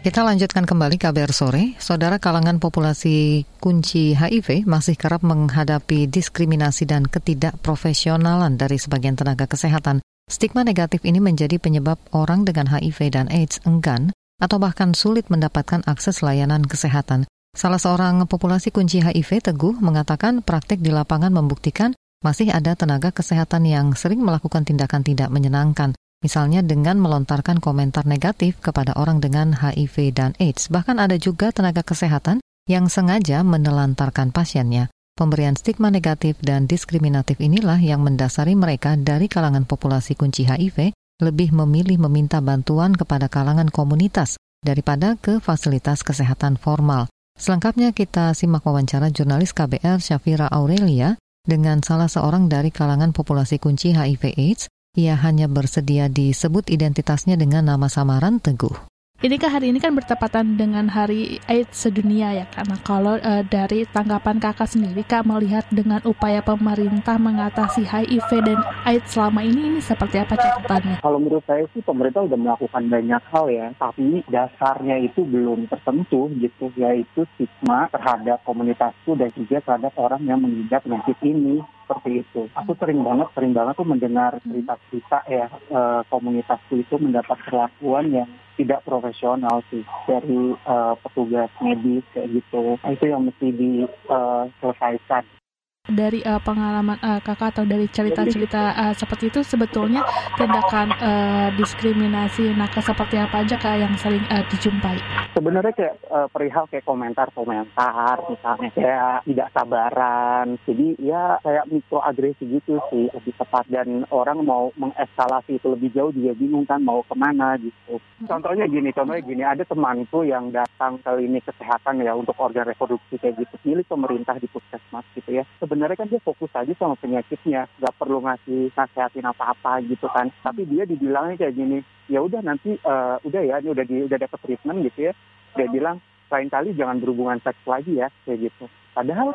Kita 0.00 0.24
lanjutkan 0.24 0.64
kembali 0.64 0.96
KBR 0.96 1.36
sore. 1.36 1.76
Saudara 1.76 2.16
kalangan 2.16 2.56
populasi 2.56 3.44
kunci 3.60 4.16
HIV 4.16 4.64
masih 4.64 4.96
kerap 4.96 5.20
menghadapi 5.28 6.08
diskriminasi 6.08 6.88
dan 6.88 7.04
ketidakprofesionalan 7.04 8.56
dari 8.56 8.80
sebagian 8.80 9.12
tenaga 9.12 9.44
kesehatan. 9.44 10.00
Stigma 10.24 10.64
negatif 10.64 11.04
ini 11.04 11.20
menjadi 11.20 11.60
penyebab 11.60 12.00
orang 12.16 12.48
dengan 12.48 12.72
HIV 12.72 13.12
dan 13.12 13.28
AIDS 13.28 13.60
enggan 13.68 14.16
atau 14.44 14.60
bahkan 14.60 14.92
sulit 14.92 15.32
mendapatkan 15.32 15.80
akses 15.88 16.20
layanan 16.20 16.60
kesehatan. 16.68 17.24
Salah 17.56 17.80
seorang 17.80 18.28
populasi 18.28 18.68
kunci 18.68 19.00
HIV, 19.00 19.48
Teguh, 19.48 19.80
mengatakan 19.80 20.44
praktik 20.44 20.84
di 20.84 20.92
lapangan 20.92 21.32
membuktikan 21.32 21.96
masih 22.20 22.52
ada 22.52 22.76
tenaga 22.76 23.08
kesehatan 23.08 23.64
yang 23.64 23.96
sering 23.96 24.20
melakukan 24.20 24.68
tindakan 24.68 25.00
tidak 25.00 25.32
menyenangkan 25.32 25.96
misalnya 26.24 26.64
dengan 26.64 26.96
melontarkan 26.96 27.60
komentar 27.60 28.08
negatif 28.08 28.56
kepada 28.64 28.96
orang 28.96 29.20
dengan 29.20 29.52
HIV 29.52 30.16
dan 30.16 30.32
AIDS. 30.40 30.72
Bahkan 30.72 30.96
ada 30.96 31.20
juga 31.20 31.52
tenaga 31.52 31.84
kesehatan 31.84 32.40
yang 32.64 32.88
sengaja 32.88 33.44
menelantarkan 33.44 34.32
pasiennya. 34.32 34.88
Pemberian 35.14 35.54
stigma 35.54 35.92
negatif 35.92 36.40
dan 36.42 36.66
diskriminatif 36.66 37.38
inilah 37.38 37.78
yang 37.78 38.02
mendasari 38.02 38.56
mereka 38.56 38.96
dari 38.98 39.28
kalangan 39.28 39.68
populasi 39.68 40.16
kunci 40.18 40.48
HIV 40.48 40.96
lebih 41.22 41.54
memilih 41.54 42.00
meminta 42.08 42.42
bantuan 42.42 42.94
kepada 42.94 43.30
kalangan 43.30 43.70
komunitas 43.70 44.40
daripada 44.64 45.14
ke 45.20 45.38
fasilitas 45.38 46.02
kesehatan 46.02 46.56
formal. 46.58 47.06
Selengkapnya 47.34 47.90
kita 47.90 48.30
simak 48.32 48.62
wawancara 48.62 49.10
jurnalis 49.10 49.50
KBR 49.50 49.98
Syafira 49.98 50.46
Aurelia 50.50 51.18
dengan 51.44 51.82
salah 51.84 52.08
seorang 52.08 52.46
dari 52.46 52.72
kalangan 52.72 53.10
populasi 53.12 53.58
kunci 53.60 53.92
HIV 53.92 54.38
AIDS 54.38 54.70
ia 54.94 55.18
hanya 55.18 55.50
bersedia 55.50 56.06
disebut 56.06 56.70
identitasnya 56.70 57.34
dengan 57.34 57.66
nama 57.66 57.90
samaran 57.90 58.38
Teguh. 58.38 58.93
Ini 59.24 59.40
kan 59.40 59.56
hari 59.56 59.72
ini 59.72 59.80
kan 59.80 59.96
bertepatan 59.96 60.60
dengan 60.60 60.84
Hari 60.84 61.40
AIDS 61.48 61.88
sedunia 61.88 62.36
ya 62.36 62.44
karena 62.44 62.76
kalau 62.84 63.16
e, 63.16 63.40
dari 63.48 63.88
tanggapan 63.88 64.36
kakak 64.36 64.68
sendiri 64.68 65.00
kak 65.00 65.24
melihat 65.24 65.64
dengan 65.72 66.04
upaya 66.04 66.44
pemerintah 66.44 67.16
mengatasi 67.16 67.88
HIV 67.88 68.28
dan 68.44 68.60
AIDS 68.84 69.16
selama 69.16 69.40
ini 69.40 69.72
ini 69.72 69.80
seperti 69.80 70.20
apa 70.20 70.36
catatannya? 70.36 71.00
Kalau 71.00 71.16
menurut 71.16 71.40
saya 71.48 71.64
sih 71.72 71.80
pemerintah 71.80 72.28
sudah 72.28 72.36
melakukan 72.36 72.84
banyak 72.84 73.22
hal 73.32 73.46
ya, 73.48 73.72
tapi 73.80 74.20
dasarnya 74.28 75.00
itu 75.00 75.24
belum 75.24 75.72
tertentu 75.72 76.28
gitu 76.36 76.68
yaitu 76.76 77.24
stigma 77.32 77.88
terhadap 77.96 78.44
komunitasku 78.44 79.16
dan 79.16 79.32
juga 79.32 79.64
terhadap 79.64 79.96
orang 79.96 80.20
yang 80.28 80.36
mengidap 80.36 80.84
penyakit 80.84 81.16
ini 81.24 81.64
seperti 81.84 82.24
itu. 82.24 82.48
Aku 82.56 82.72
sering 82.80 83.04
banget, 83.04 83.28
sering 83.36 83.52
banget 83.52 83.76
tuh 83.76 83.86
mendengar 83.86 84.32
cerita-cerita 84.40 85.18
ya 85.28 85.46
e, 85.68 85.80
komunitasku 86.08 86.80
itu 86.80 86.96
mendapat 86.96 87.36
perlakuan 87.44 88.08
yang 88.10 88.28
tidak 88.54 88.86
profesional 88.86 89.66
sih 89.70 89.82
dari 90.06 90.54
uh, 90.66 90.94
petugas 91.02 91.50
medis 91.58 92.06
kayak 92.14 92.30
gitu. 92.38 92.78
Nah, 92.78 92.90
itu 92.94 93.04
yang 93.10 93.26
mesti 93.26 93.50
diselesaikan. 93.50 95.24
Uh, 95.26 95.43
dari 95.84 96.24
uh, 96.24 96.40
pengalaman 96.40 96.96
uh, 97.04 97.20
kakak 97.20 97.52
atau 97.52 97.68
dari 97.68 97.84
cerita-cerita 97.92 98.72
uh, 98.72 98.94
seperti 98.96 99.28
itu 99.28 99.44
sebetulnya 99.44 100.00
tindakan 100.32 100.88
uh, 100.96 101.52
diskriminasi 101.60 102.56
nakes 102.56 102.88
seperti 102.88 103.20
apa 103.20 103.44
aja 103.44 103.60
kak 103.60 103.76
yang 103.76 103.92
sering 104.00 104.24
uh, 104.32 104.40
dijumpai? 104.48 104.96
Sebenarnya 105.36 105.76
kayak 105.76 105.94
uh, 106.08 106.24
perihal 106.32 106.64
kayak 106.72 106.88
komentar-komentar 106.88 108.16
misalnya 108.32 108.70
kayak 108.72 109.28
tidak 109.28 109.48
sabaran, 109.52 110.56
jadi 110.64 110.86
ya 111.04 111.36
kayak 111.44 111.68
mikroagresi 111.68 112.48
gitu 112.48 112.80
sih 112.88 113.12
lebih 113.12 113.36
tepat. 113.36 113.68
Dan 113.68 114.08
orang 114.08 114.40
mau 114.40 114.72
mengeskalasi 114.80 115.60
itu 115.60 115.68
lebih 115.68 115.92
jauh 115.92 116.16
juga 116.16 116.32
bingung 116.32 116.64
kan 116.64 116.80
mau 116.80 117.04
ke 117.04 117.12
mana 117.12 117.60
gitu. 117.60 118.00
Contohnya 118.24 118.64
gini, 118.64 118.88
contohnya 118.88 119.20
gini. 119.20 119.42
Ada 119.44 119.68
temanku 119.68 120.24
yang 120.24 120.48
datang 120.48 120.96
ke 121.04 121.12
klinik 121.12 121.44
kesehatan 121.44 122.00
ya 122.00 122.16
untuk 122.16 122.40
organ 122.40 122.64
reproduksi 122.64 123.20
kayak 123.20 123.36
gitu. 123.44 123.54
Milik 123.68 123.84
pemerintah 123.84 124.40
di 124.40 124.48
puskesmas 124.48 125.04
gitu 125.12 125.44
ya 125.44 125.44
sebenarnya 125.74 125.98
kan 125.98 126.06
dia 126.06 126.22
fokus 126.22 126.54
aja 126.54 126.70
sama 126.78 126.94
penyakitnya, 126.94 127.66
nggak 127.82 127.98
perlu 127.98 128.22
ngasih 128.22 128.70
nasihatin 128.78 129.26
apa-apa 129.26 129.82
gitu 129.90 130.06
kan. 130.06 130.30
Tapi 130.46 130.70
dia 130.70 130.86
dibilangnya 130.86 131.34
kayak 131.34 131.58
gini, 131.58 131.82
ya 132.06 132.22
udah 132.22 132.46
nanti 132.46 132.78
uh, 132.86 133.18
udah 133.26 133.42
ya, 133.42 133.58
ini 133.58 133.74
udah 133.74 133.82
di, 133.82 134.06
udah 134.06 134.14
dapet 134.14 134.38
treatment 134.38 134.86
gitu 134.86 135.10
ya. 135.10 135.12
Dia 135.58 135.66
bilang 135.66 135.98
lain 136.30 136.46
kali 136.46 136.78
jangan 136.78 137.02
berhubungan 137.02 137.42
seks 137.42 137.58
lagi 137.66 137.98
ya, 137.98 138.06
kayak 138.22 138.46
gitu. 138.46 138.70
Padahal 138.94 139.34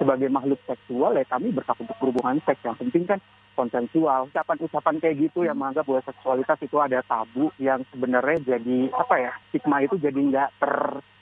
sebagai 0.00 0.32
makhluk 0.32 0.56
seksual 0.64 1.20
ya 1.20 1.24
kami 1.28 1.52
berhak 1.52 1.76
untuk 1.76 1.96
berhubungan 2.00 2.40
seks. 2.48 2.64
Yang 2.64 2.76
penting 2.88 3.04
kan 3.04 3.20
konsensual. 3.54 4.28
Ucapan-ucapan 4.30 5.00
kayak 5.00 5.16
gitu 5.30 5.46
yang 5.46 5.56
menganggap 5.56 5.86
bahwa 5.86 6.02
seksualitas 6.04 6.58
itu 6.60 6.76
ada 6.82 7.00
tabu 7.06 7.54
yang 7.56 7.80
sebenarnya 7.88 8.58
jadi 8.58 8.92
apa 8.92 9.14
ya 9.18 9.32
stigma 9.50 9.80
itu 9.80 9.96
jadi 9.96 10.18
nggak 10.18 10.50
ter 10.60 10.74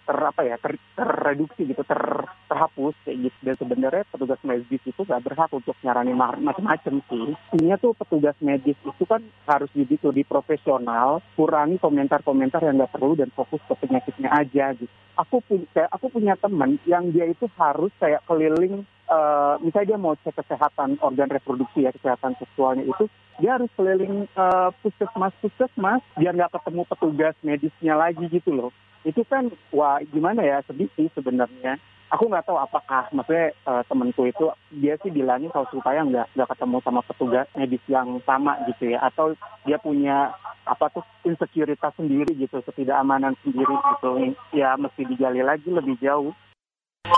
ter 0.02 0.18
apa 0.18 0.42
ya 0.42 0.56
ter, 0.58 0.74
terreduksi 0.98 1.62
gitu 1.62 1.86
ter 1.86 2.26
terhapus 2.50 2.94
kayak 3.06 3.30
gitu. 3.30 3.38
Dan 3.40 3.56
sebenarnya 3.56 4.04
petugas 4.10 4.40
medis 4.44 4.82
itu 4.84 5.00
gak 5.06 5.24
berhak 5.24 5.50
untuk 5.54 5.76
nyarani 5.80 6.12
macam-macam 6.12 6.94
sih. 7.08 7.26
Intinya 7.56 7.76
tuh 7.80 7.96
petugas 7.96 8.36
medis 8.44 8.76
itu 8.76 9.04
kan 9.08 9.22
harus 9.48 9.70
gitu 9.72 10.12
di 10.12 10.26
profesional 10.26 11.24
kurangi 11.38 11.80
komentar-komentar 11.80 12.60
yang 12.60 12.82
gak 12.82 12.92
perlu 12.92 13.16
dan 13.16 13.32
fokus 13.32 13.62
ke 13.64 13.74
penyakitnya 13.78 14.28
aja 14.28 14.76
gitu. 14.76 14.92
Aku 15.12 15.44
punya 15.44 15.84
aku 15.92 16.06
punya 16.08 16.34
teman 16.40 16.80
yang 16.88 17.12
dia 17.12 17.28
itu 17.28 17.44
harus 17.60 17.92
kayak 18.00 18.24
keliling 18.24 18.84
uh, 19.12 19.54
misalnya 19.60 19.94
dia 19.94 20.00
mau 20.00 20.16
cek 20.16 20.34
kesehatan 20.40 20.96
organ 21.04 21.28
reproduksi 21.28 21.84
ya 21.84 21.92
kesehatan 21.92 22.34
seksualnya 22.40 22.88
itu 22.88 23.04
dia 23.40 23.60
harus 23.60 23.68
keliling 23.76 24.28
uh, 24.36 24.72
puskesmas 24.80 25.32
puskesmas 25.40 26.00
biar 26.16 26.36
nggak 26.36 26.52
ketemu 26.52 26.82
petugas 26.88 27.34
medisnya 27.44 27.94
lagi 27.96 28.24
gitu 28.28 28.50
loh. 28.52 28.70
Itu 29.04 29.24
kan 29.28 29.52
wah 29.72 30.00
gimana 30.12 30.44
ya 30.44 30.60
sedih 30.64 30.88
sih 30.96 31.08
sebenarnya. 31.16 31.80
Aku 32.12 32.28
nggak 32.28 32.44
tahu 32.44 32.60
apakah 32.60 33.08
maksudnya 33.08 33.56
uh, 33.64 33.80
temenku 33.88 34.28
itu 34.28 34.52
dia 34.68 35.00
sih 35.00 35.08
bilangnya 35.08 35.48
kalau 35.48 35.64
supaya 35.72 36.04
nggak 36.04 36.28
nggak 36.36 36.50
ketemu 36.52 36.76
sama 36.84 37.00
petugas 37.00 37.48
medis 37.56 37.80
yang 37.88 38.20
sama 38.28 38.60
gitu 38.68 38.92
ya 38.92 39.00
atau 39.00 39.32
dia 39.64 39.80
punya 39.80 40.36
apa 40.68 40.92
tuh 40.92 41.02
insekuritas 41.24 41.96
sendiri 41.96 42.36
gitu 42.36 42.60
ketidakamanan 42.60 43.32
sendiri 43.40 43.72
gitu. 43.72 44.36
Ya 44.52 44.76
mesti 44.76 45.08
digali 45.08 45.40
lagi 45.40 45.72
lebih 45.72 45.96
jauh 46.04 46.36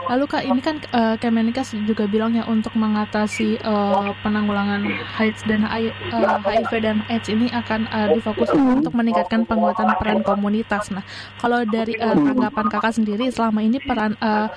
Lalu 0.04 0.24
kak, 0.28 0.44
ini 0.44 0.60
kan 0.64 0.76
uh, 0.92 1.16
Kemenkes 1.16 1.76
juga 1.88 2.04
bilang 2.04 2.32
ya 2.36 2.44
untuk 2.48 2.72
mengatasi 2.76 3.60
uh, 3.64 4.12
penanggulangan 4.20 4.84
AIDS 5.20 5.40
dan 5.44 5.64
uh, 5.64 6.40
HIV 6.44 6.72
dan 6.80 7.04
AIDS 7.08 7.28
ini 7.32 7.48
akan 7.52 7.88
uh, 7.88 8.08
difokuskan 8.12 8.80
untuk 8.80 8.92
meningkatkan 8.96 9.48
penguatan 9.48 9.96
peran 9.96 10.20
komunitas. 10.20 10.92
Nah, 10.92 11.04
kalau 11.40 11.64
dari 11.68 11.96
uh, 12.00 12.16
tanggapan 12.16 12.66
kakak 12.68 12.96
sendiri 12.96 13.28
selama 13.32 13.60
ini 13.64 13.80
peran 13.80 14.16
uh, 14.24 14.52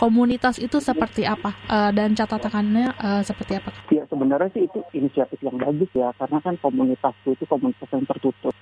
komunitas 0.00 0.56
itu 0.56 0.80
seperti 0.80 1.28
apa 1.28 1.52
uh, 1.68 1.92
dan 1.92 2.16
catatannya 2.16 2.96
uh, 2.96 3.20
seperti 3.20 3.60
apa? 3.60 3.76
Ya 3.92 4.08
sebenarnya 4.08 4.48
sih 4.56 4.64
itu 4.64 4.80
inisiatif 4.96 5.44
yang 5.44 5.60
bagus 5.60 5.92
ya 5.92 6.08
karena 6.16 6.40
kan 6.40 6.56
komunitas 6.56 7.12
itu 7.28 7.44
komunitas 7.44 7.88
yang 7.92 8.08
tertutup 8.08 8.56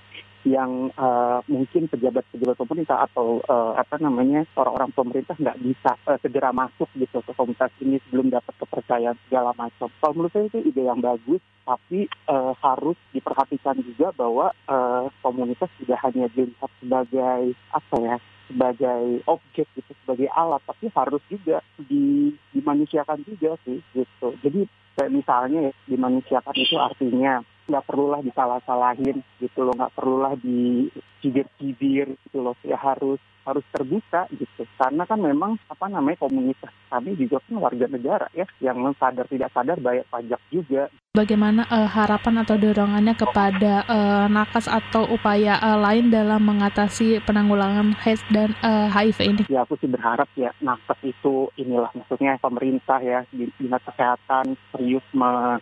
yang 0.47 0.87
uh, 0.95 1.43
mungkin 1.51 1.91
pejabat-pejabat 1.91 2.55
pemerintah 2.55 3.03
atau 3.03 3.43
uh, 3.43 3.75
apa 3.75 3.99
namanya 3.99 4.47
orang-orang 4.55 4.91
pemerintah 4.95 5.35
nggak 5.35 5.59
bisa 5.59 5.99
uh, 6.07 6.15
segera 6.23 6.55
masuk 6.55 6.87
gitu 6.95 7.19
ke 7.19 7.31
komunitas 7.35 7.71
ini 7.83 7.99
sebelum 8.07 8.31
dapat 8.31 8.53
kepercayaan 8.55 9.19
segala 9.27 9.51
macam. 9.55 9.91
Kalau 9.99 10.13
menurut 10.15 10.31
saya 10.31 10.47
itu 10.47 10.59
ide 10.63 10.83
yang 10.87 11.03
bagus, 11.03 11.43
tapi 11.67 12.07
uh, 12.31 12.55
harus 12.63 12.97
diperhatikan 13.11 13.77
juga 13.83 14.15
bahwa 14.15 14.55
uh, 14.65 15.11
komunitas 15.19 15.69
tidak 15.83 15.99
hanya 16.07 16.25
dilihat 16.31 16.71
sebagai 16.79 17.53
apa 17.75 17.95
ya 17.99 18.17
sebagai 18.49 19.21
objek 19.29 19.69
gitu 19.77 19.93
sebagai 20.01 20.25
alat 20.33 20.57
tapi 20.65 20.89
harus 20.89 21.21
juga 21.29 21.61
di, 21.77 22.33
dimanusiakan 22.49 23.21
juga 23.21 23.53
sih 23.61 23.77
gitu 23.93 24.33
jadi 24.41 24.65
kayak 24.97 25.13
misalnya 25.13 25.69
ya, 25.69 25.73
dimanusiakan 25.85 26.55
itu 26.57 26.75
artinya 26.75 27.45
nggak 27.69 27.85
perlulah 27.85 28.19
disalah-salahin 28.25 29.21
gitu 29.37 29.61
loh 29.61 29.77
nggak 29.77 29.93
perlulah 29.93 30.33
di 30.35 30.89
cibir-cibir 31.21 32.17
gitu 32.27 32.41
loh. 32.41 32.57
Ya 32.65 32.75
harus 32.75 33.21
harus 33.45 33.65
terbuka 33.71 34.27
gitu. 34.33 34.63
Karena 34.75 35.03
kan 35.05 35.19
memang 35.19 35.55
apa 35.69 35.85
namanya 35.87 36.23
komunitas 36.23 36.71
kami 36.89 37.13
juga 37.15 37.37
kan 37.45 37.55
warga 37.61 37.85
negara 37.85 38.27
ya 38.33 38.45
yang 38.59 38.81
sadar 38.97 39.29
tidak 39.29 39.53
sadar 39.53 39.77
bayar 39.79 40.05
pajak 40.09 40.41
juga. 40.49 40.89
Bagaimana 41.09 41.65
uh, 41.73 41.89
harapan 41.89 42.45
atau 42.45 42.53
dorongannya 42.53 43.17
kepada 43.17 43.81
uh, 43.89 44.25
nakes 44.29 44.69
atau 44.69 45.09
upaya 45.09 45.57
uh, 45.57 45.81
lain 45.81 46.13
dalam 46.13 46.37
mengatasi 46.45 47.17
penanggulangan 47.25 47.97
AIDS 48.05 48.21
dan 48.29 48.53
uh, 48.61 48.85
HIV 48.93 49.17
ini? 49.25 49.43
Ya 49.49 49.65
aku 49.65 49.73
sih 49.81 49.89
berharap 49.89 50.29
ya 50.37 50.53
nakes 50.61 51.01
itu 51.01 51.49
inilah 51.57 51.89
maksudnya 51.97 52.37
pemerintah 52.37 53.01
ya 53.01 53.25
dinas 53.33 53.81
kesehatan 53.89 54.53
serius 54.69 55.01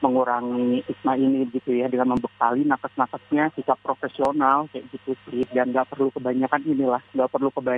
mengurangi 0.04 0.84
stigma 0.84 1.16
ini 1.16 1.48
gitu 1.56 1.80
ya 1.80 1.88
dengan 1.88 2.20
membekali 2.20 2.68
nakes-nakesnya 2.68 3.56
sikap 3.56 3.80
profesional 3.80 4.68
kayak 4.76 4.84
gitu 4.92 5.16
sih. 5.32 5.48
Dan 5.56 5.72
nggak 5.72 5.96
perlu 5.96 6.12
kebanyakan 6.12 6.68
inilah 6.68 7.00
nggak 7.16 7.32
perlu 7.32 7.56
kebanyakan 7.56 7.77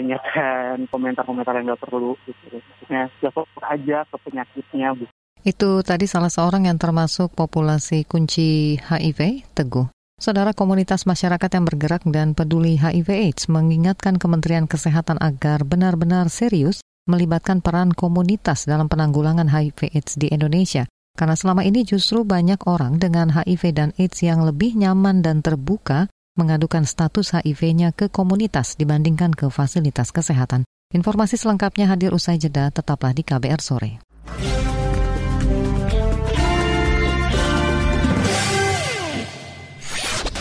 komentar-komentar 0.92 1.54
yang 1.60 1.74
nggak 1.74 1.84
perlu 1.84 2.16
gitu 2.24 2.60
maksudnya 2.60 3.12
ya 3.20 3.30
fokus 3.30 3.64
aja 3.68 3.98
ke 4.08 4.18
penyakitnya 4.24 4.88
gitu. 4.98 5.14
Itu 5.40 5.80
tadi 5.88 6.04
salah 6.04 6.28
seorang 6.28 6.68
yang 6.68 6.76
termasuk 6.76 7.32
populasi 7.32 8.04
kunci 8.04 8.76
HIV, 8.76 9.48
Teguh. 9.56 9.88
Saudara 10.20 10.52
komunitas 10.52 11.08
masyarakat 11.08 11.48
yang 11.48 11.64
bergerak 11.64 12.04
dan 12.12 12.36
peduli 12.36 12.76
HIV 12.76 13.08
AIDS 13.08 13.48
mengingatkan 13.48 14.20
Kementerian 14.20 14.68
Kesehatan 14.68 15.16
agar 15.24 15.64
benar-benar 15.64 16.28
serius 16.28 16.84
melibatkan 17.08 17.64
peran 17.64 17.96
komunitas 17.96 18.68
dalam 18.68 18.92
penanggulangan 18.92 19.48
HIV 19.48 19.96
AIDS 19.96 20.20
di 20.20 20.28
Indonesia. 20.28 20.84
Karena 21.16 21.40
selama 21.40 21.64
ini 21.64 21.88
justru 21.88 22.28
banyak 22.28 22.68
orang 22.68 23.00
dengan 23.00 23.32
HIV 23.32 23.64
dan 23.72 23.90
AIDS 23.96 24.20
yang 24.20 24.44
lebih 24.44 24.76
nyaman 24.76 25.24
dan 25.24 25.40
terbuka 25.40 26.12
mengadukan 26.40 26.88
status 26.88 27.36
HIV-nya 27.36 27.92
ke 27.92 28.08
komunitas 28.08 28.80
dibandingkan 28.80 29.36
ke 29.36 29.52
fasilitas 29.52 30.16
kesehatan. 30.16 30.64
Informasi 30.96 31.36
selengkapnya 31.36 31.92
hadir 31.92 32.16
usai 32.16 32.40
jeda, 32.40 32.72
tetaplah 32.72 33.12
di 33.12 33.28
KBR 33.28 33.60
sore. 33.60 34.00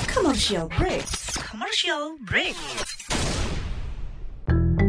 Commercial 0.08 0.70
break. 0.78 1.04
Commercial 1.36 2.02
break. 2.24 2.54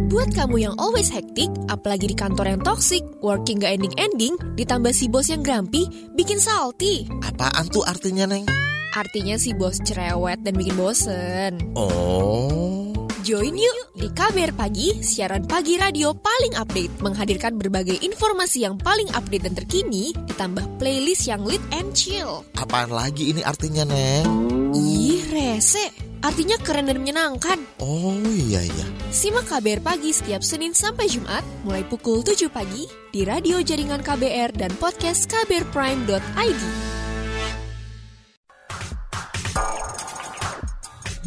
Buat 0.09 0.33
kamu 0.33 0.57
yang 0.57 0.75
always 0.81 1.13
hektik, 1.13 1.53
apalagi 1.69 2.09
di 2.09 2.17
kantor 2.17 2.57
yang 2.57 2.61
toxic, 2.65 3.05
working 3.21 3.61
gak 3.61 3.77
ending-ending, 3.77 4.37
ditambah 4.57 4.89
si 4.89 5.05
bos 5.05 5.29
yang 5.29 5.45
grumpy, 5.45 5.85
bikin 6.17 6.41
salty. 6.41 7.05
Apaan 7.21 7.69
tuh 7.69 7.85
artinya, 7.85 8.25
Neng? 8.25 8.47
Artinya 8.93 9.37
si 9.37 9.53
bos 9.53 9.77
cerewet 9.85 10.41
dan 10.41 10.57
bikin 10.57 10.73
bosen. 10.73 11.61
Oh. 11.77 12.89
Join 13.19 13.53
yuk 13.53 13.93
di 13.93 14.09
KBR 14.09 14.57
Pagi, 14.57 15.05
siaran 15.05 15.45
pagi 15.45 15.77
radio 15.77 16.15
paling 16.15 16.57
update, 16.57 17.03
menghadirkan 17.03 17.59
berbagai 17.61 18.01
informasi 18.01 18.65
yang 18.65 18.79
paling 18.79 19.05
update 19.13 19.45
dan 19.45 19.53
terkini, 19.53 20.15
ditambah 20.25 20.65
playlist 20.81 21.29
yang 21.29 21.45
lit 21.45 21.61
and 21.69 21.93
chill. 21.93 22.41
Apaan 22.57 22.89
lagi 22.89 23.29
ini 23.29 23.45
artinya, 23.45 23.85
Neng? 23.85 24.25
Ih, 24.73 25.21
rese. 25.29 26.09
Artinya 26.19 26.57
keren 26.59 26.89
dan 26.89 26.99
menyenangkan. 26.99 27.59
Oh 27.79 28.19
iya 28.27 28.59
iya. 28.65 28.87
Simak 29.07 29.47
KBR 29.47 29.79
Pagi 29.85 30.11
setiap 30.11 30.43
Senin 30.43 30.75
sampai 30.75 31.07
Jumat, 31.07 31.45
mulai 31.63 31.87
pukul 31.87 32.25
7 32.25 32.51
pagi, 32.51 32.89
di 33.13 33.23
radio 33.23 33.63
jaringan 33.63 34.03
KBR 34.03 34.57
dan 34.57 34.71
podcast 34.81 35.31
kbrprime.id. 35.31 36.98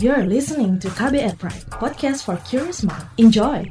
You're 0.03 0.27
listening 0.27 0.83
to 0.83 0.91
KBR 0.91 1.39
Prime, 1.39 1.63
podcast 1.79 2.27
for 2.27 2.35
curious 2.43 2.83
mind. 2.83 3.07
Enjoy! 3.23 3.71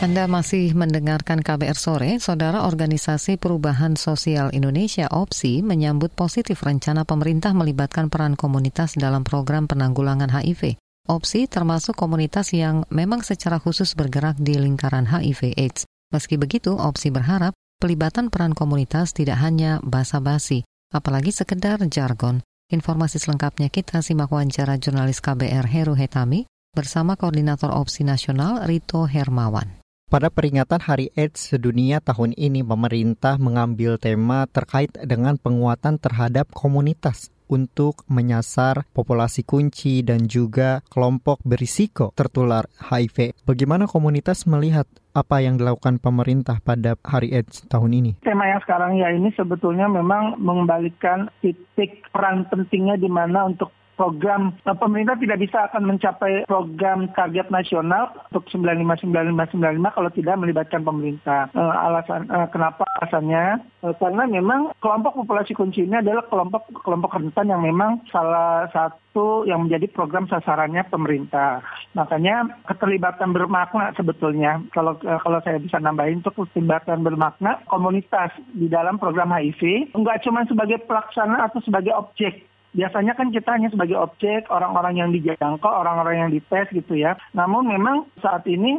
Anda 0.00 0.24
masih 0.24 0.72
mendengarkan 0.72 1.44
KBR 1.44 1.76
Sore, 1.76 2.16
Saudara 2.16 2.64
Organisasi 2.64 3.36
Perubahan 3.36 4.00
Sosial 4.00 4.48
Indonesia 4.56 5.12
OPSI 5.12 5.60
menyambut 5.60 6.16
positif 6.16 6.64
rencana 6.64 7.04
pemerintah 7.04 7.52
melibatkan 7.52 8.08
peran 8.08 8.32
komunitas 8.32 8.96
dalam 8.96 9.28
program 9.28 9.68
penanggulangan 9.68 10.32
HIV. 10.32 10.80
OPSI 11.10 11.50
termasuk 11.50 11.98
komunitas 11.98 12.54
yang 12.54 12.86
memang 12.86 13.26
secara 13.26 13.58
khusus 13.58 13.98
bergerak 13.98 14.38
di 14.38 14.54
lingkaran 14.54 15.10
HIV 15.10 15.58
AIDS. 15.58 15.82
Meski 16.14 16.38
begitu, 16.38 16.78
OPSI 16.78 17.10
berharap 17.10 17.50
pelibatan 17.82 18.30
peran 18.30 18.54
komunitas 18.54 19.10
tidak 19.10 19.42
hanya 19.42 19.82
basa-basi, 19.82 20.62
apalagi 20.94 21.34
sekedar 21.34 21.82
jargon. 21.90 22.46
Informasi 22.70 23.18
selengkapnya 23.18 23.74
kita 23.74 24.06
simak 24.06 24.30
wawancara 24.30 24.78
jurnalis 24.78 25.18
KBR 25.18 25.66
Heru 25.66 25.98
Hetami 25.98 26.46
bersama 26.70 27.18
Koordinator 27.18 27.74
OPSI 27.74 28.06
Nasional 28.06 28.62
Rito 28.70 29.02
Hermawan. 29.10 29.82
Pada 30.06 30.30
peringatan 30.30 30.78
Hari 30.78 31.10
AIDS 31.18 31.50
sedunia 31.50 31.98
tahun 31.98 32.38
ini, 32.38 32.62
pemerintah 32.62 33.34
mengambil 33.42 33.98
tema 33.98 34.46
terkait 34.46 34.94
dengan 35.02 35.34
penguatan 35.34 35.98
terhadap 35.98 36.46
komunitas 36.54 37.34
untuk 37.50 38.06
menyasar 38.06 38.86
populasi 38.94 39.42
kunci 39.42 40.06
dan 40.06 40.30
juga 40.30 40.86
kelompok 40.86 41.42
berisiko 41.42 42.14
tertular 42.14 42.70
HIV. 42.78 43.34
Bagaimana 43.42 43.90
komunitas 43.90 44.46
melihat 44.46 44.86
apa 45.10 45.42
yang 45.42 45.58
dilakukan 45.58 45.98
pemerintah 45.98 46.62
pada 46.62 46.94
Hari 47.02 47.34
AIDS 47.34 47.66
tahun 47.66 47.98
ini? 47.98 48.10
Tema 48.22 48.46
yang 48.46 48.62
sekarang 48.62 48.94
ya 48.94 49.10
ini 49.10 49.34
sebetulnya 49.34 49.90
memang 49.90 50.38
mengembalikan 50.38 51.26
titik 51.42 52.06
peran 52.14 52.46
pentingnya 52.46 52.94
di 52.94 53.10
mana 53.10 53.50
untuk 53.50 53.74
program 54.00 54.56
uh, 54.64 54.72
pemerintah 54.72 55.20
tidak 55.20 55.44
bisa 55.44 55.68
akan 55.68 55.92
mencapai 55.92 56.48
program 56.48 57.12
target 57.12 57.52
nasional 57.52 58.08
untuk 58.32 58.48
959595 58.48 59.92
kalau 59.92 60.10
tidak 60.16 60.40
melibatkan 60.40 60.80
pemerintah. 60.80 61.52
Uh, 61.52 61.74
alasan 61.84 62.24
uh, 62.32 62.48
kenapa 62.48 62.88
alasannya? 62.96 63.60
Karena 63.80 64.28
memang 64.28 64.76
kelompok 64.80 65.24
populasi 65.24 65.52
kunci 65.56 65.84
ini 65.84 66.00
adalah 66.00 66.24
kelompok 66.28 66.68
kelompok 66.84 67.16
rentan 67.16 67.48
yang 67.48 67.64
memang 67.64 68.04
salah 68.12 68.68
satu 68.72 69.48
yang 69.48 69.64
menjadi 69.64 69.88
program 69.88 70.28
sasarannya 70.28 70.84
pemerintah. 70.88 71.64
Makanya 71.96 72.60
keterlibatan 72.68 73.32
bermakna 73.32 73.96
sebetulnya 73.96 74.60
kalau 74.76 75.00
kalau 75.00 75.40
saya 75.40 75.56
bisa 75.56 75.80
nambahin 75.80 76.20
untuk 76.20 76.44
keterlibatan 76.44 77.00
bermakna 77.00 77.64
komunitas 77.72 78.36
di 78.52 78.68
dalam 78.68 79.00
program 79.00 79.32
HIV 79.32 79.96
enggak 79.96 80.28
cuma 80.28 80.44
sebagai 80.44 80.84
pelaksana 80.84 81.48
atau 81.48 81.64
sebagai 81.64 81.96
objek 81.96 82.49
biasanya 82.74 83.18
kan 83.18 83.34
kita 83.34 83.50
hanya 83.50 83.68
sebagai 83.70 83.98
objek 83.98 84.46
orang-orang 84.50 84.94
yang 84.98 85.10
dijangkau, 85.10 85.70
orang-orang 85.70 86.26
yang 86.26 86.30
dites 86.30 86.70
gitu 86.70 86.94
ya. 86.94 87.18
Namun 87.34 87.66
memang 87.66 88.06
saat 88.22 88.46
ini 88.46 88.78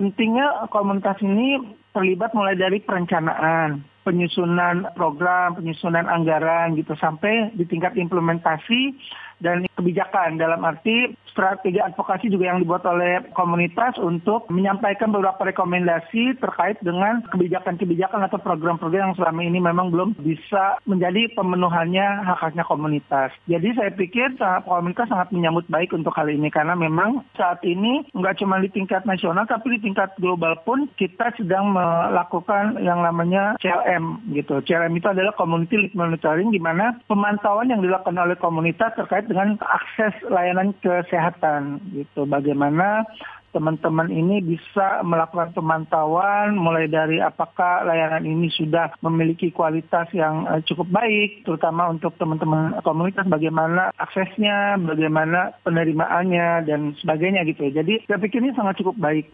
pentingnya 0.00 0.66
komunitas 0.72 1.20
ini 1.20 1.60
terlibat 1.92 2.32
mulai 2.32 2.56
dari 2.56 2.80
perencanaan, 2.80 3.84
penyusunan 4.02 4.88
program, 4.96 5.56
penyusunan 5.58 6.08
anggaran 6.08 6.76
gitu 6.76 6.96
sampai 6.96 7.52
di 7.54 7.64
tingkat 7.68 7.96
implementasi 7.96 8.96
dan 9.40 9.64
kebijakan 9.74 10.36
dalam 10.36 10.60
arti 10.62 11.16
strategi 11.32 11.80
advokasi 11.80 12.28
juga 12.28 12.52
yang 12.52 12.60
dibuat 12.60 12.84
oleh 12.84 13.24
komunitas 13.32 13.96
untuk 13.96 14.44
menyampaikan 14.52 15.08
beberapa 15.08 15.48
rekomendasi 15.48 16.36
terkait 16.36 16.76
dengan 16.84 17.24
kebijakan-kebijakan 17.32 18.28
atau 18.28 18.38
program-program 18.38 19.10
yang 19.10 19.16
selama 19.16 19.40
ini 19.40 19.58
memang 19.58 19.88
belum 19.88 20.20
bisa 20.20 20.76
menjadi 20.84 21.32
pemenuhannya 21.32 22.28
hak-haknya 22.28 22.64
komunitas. 22.68 23.32
Jadi 23.48 23.72
saya 23.72 23.90
pikir 23.96 24.36
komunitas 24.68 25.08
sangat 25.08 25.32
menyambut 25.32 25.64
baik 25.72 25.96
untuk 25.96 26.12
hal 26.12 26.28
ini 26.28 26.52
karena 26.52 26.76
memang 26.76 27.24
saat 27.34 27.64
ini 27.64 28.04
nggak 28.12 28.44
cuma 28.44 28.60
di 28.60 28.68
tingkat 28.68 29.08
nasional 29.08 29.48
tapi 29.48 29.80
di 29.80 29.88
tingkat 29.88 30.12
global 30.20 30.60
pun 30.68 30.90
kita 31.00 31.32
sedang 31.40 31.72
melakukan 31.72 32.76
yang 32.84 33.00
namanya 33.00 33.56
CLM 33.90 34.22
gitu. 34.38 34.62
CLM 34.62 34.94
itu 34.94 35.08
adalah 35.10 35.34
Community 35.34 35.74
Lead 35.74 35.94
Monitoring 35.98 36.54
di 36.54 36.62
mana 36.62 36.94
pemantauan 37.10 37.74
yang 37.74 37.82
dilakukan 37.82 38.14
oleh 38.14 38.38
komunitas 38.38 38.94
terkait 38.94 39.26
dengan 39.26 39.58
akses 39.58 40.14
layanan 40.30 40.70
kesehatan 40.78 41.82
gitu. 41.90 42.22
Bagaimana 42.22 43.02
teman-teman 43.50 44.06
ini 44.14 44.38
bisa 44.46 45.02
melakukan 45.02 45.50
pemantauan 45.50 46.54
mulai 46.54 46.86
dari 46.86 47.18
apakah 47.18 47.82
layanan 47.82 48.22
ini 48.22 48.46
sudah 48.54 48.94
memiliki 49.02 49.50
kualitas 49.50 50.06
yang 50.14 50.46
uh, 50.46 50.62
cukup 50.62 50.86
baik 50.86 51.42
terutama 51.42 51.90
untuk 51.90 52.14
teman-teman 52.14 52.78
komunitas 52.86 53.26
bagaimana 53.26 53.90
aksesnya, 53.98 54.78
bagaimana 54.78 55.50
penerimaannya 55.66 56.62
dan 56.62 56.94
sebagainya 57.02 57.42
gitu. 57.50 57.74
Jadi 57.74 58.06
saya 58.06 58.22
pikir 58.22 58.38
ini 58.38 58.54
sangat 58.54 58.78
cukup 58.78 58.94
baik. 59.02 59.26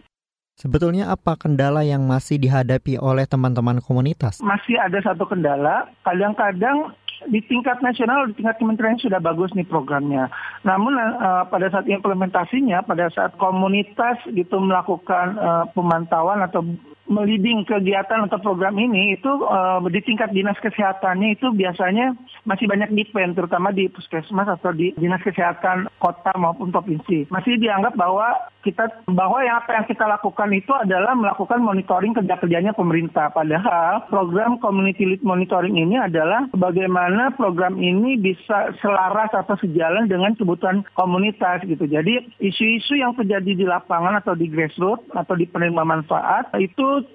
Sebetulnya 0.57 1.13
apa 1.13 1.37
kendala 1.37 1.85
yang 1.85 2.09
masih 2.09 2.41
dihadapi 2.41 2.97
oleh 2.97 3.29
teman-teman 3.29 3.77
komunitas? 3.85 4.41
Masih 4.41 4.81
ada 4.81 4.97
satu 5.05 5.29
kendala, 5.29 5.93
kadang-kadang 6.01 6.97
di 7.29 7.45
tingkat 7.45 7.85
nasional, 7.85 8.25
di 8.33 8.41
tingkat 8.41 8.57
kementerian 8.57 8.97
sudah 8.97 9.21
bagus 9.21 9.53
nih 9.53 9.69
programnya. 9.69 10.33
Namun 10.65 10.97
uh, 10.97 11.45
pada 11.53 11.69
saat 11.69 11.85
implementasinya, 11.85 12.89
pada 12.89 13.13
saat 13.13 13.37
komunitas 13.37 14.17
gitu 14.33 14.57
melakukan 14.57 15.37
uh, 15.37 15.65
pemantauan 15.77 16.41
atau 16.41 16.65
meliding 17.07 17.63
kegiatan 17.67 18.27
atau 18.27 18.39
program 18.43 18.77
ini 18.79 19.17
itu 19.19 19.31
uh, 19.47 19.79
di 19.87 20.01
tingkat 20.03 20.35
dinas 20.35 20.59
kesehatannya 20.59 21.39
itu 21.39 21.51
biasanya 21.55 22.15
masih 22.47 22.67
banyak 22.67 22.91
depend 22.95 23.39
terutama 23.39 23.71
di 23.71 23.87
puskesmas 23.91 24.47
atau 24.47 24.75
di 24.75 24.93
dinas 24.99 25.23
kesehatan 25.23 25.91
kota 26.03 26.35
maupun 26.39 26.71
provinsi. 26.71 27.31
Masih 27.31 27.59
dianggap 27.59 27.95
bahwa 27.95 28.51
kita 28.67 29.07
bahwa 29.07 29.39
yang 29.47 29.63
apa 29.63 29.79
yang 29.79 29.87
kita 29.87 30.05
lakukan 30.11 30.51
itu 30.51 30.75
adalah 30.75 31.15
melakukan 31.15 31.63
monitoring 31.63 32.19
kerja 32.19 32.35
kerjanya 32.43 32.73
pemerintah. 32.75 33.31
Padahal 33.31 34.11
program 34.11 34.59
community 34.59 35.07
lead 35.07 35.23
monitoring 35.23 35.79
ini 35.79 35.95
adalah 35.95 36.51
bagaimana 36.51 37.31
program 37.39 37.79
ini 37.79 38.19
bisa 38.19 38.75
selaras 38.83 39.31
atau 39.31 39.55
sejalan 39.63 40.11
dengan 40.11 40.35
kebutuhan 40.35 40.83
komunitas 40.99 41.63
gitu. 41.63 41.87
Jadi 41.87 42.27
isu-isu 42.43 42.99
yang 42.99 43.15
terjadi 43.15 43.55
di 43.55 43.65
lapangan 43.65 44.19
atau 44.19 44.35
di 44.35 44.51
grassroots 44.51 45.07
atau 45.15 45.39
di 45.39 45.47
penerima 45.47 45.87
manfaat 45.87 46.51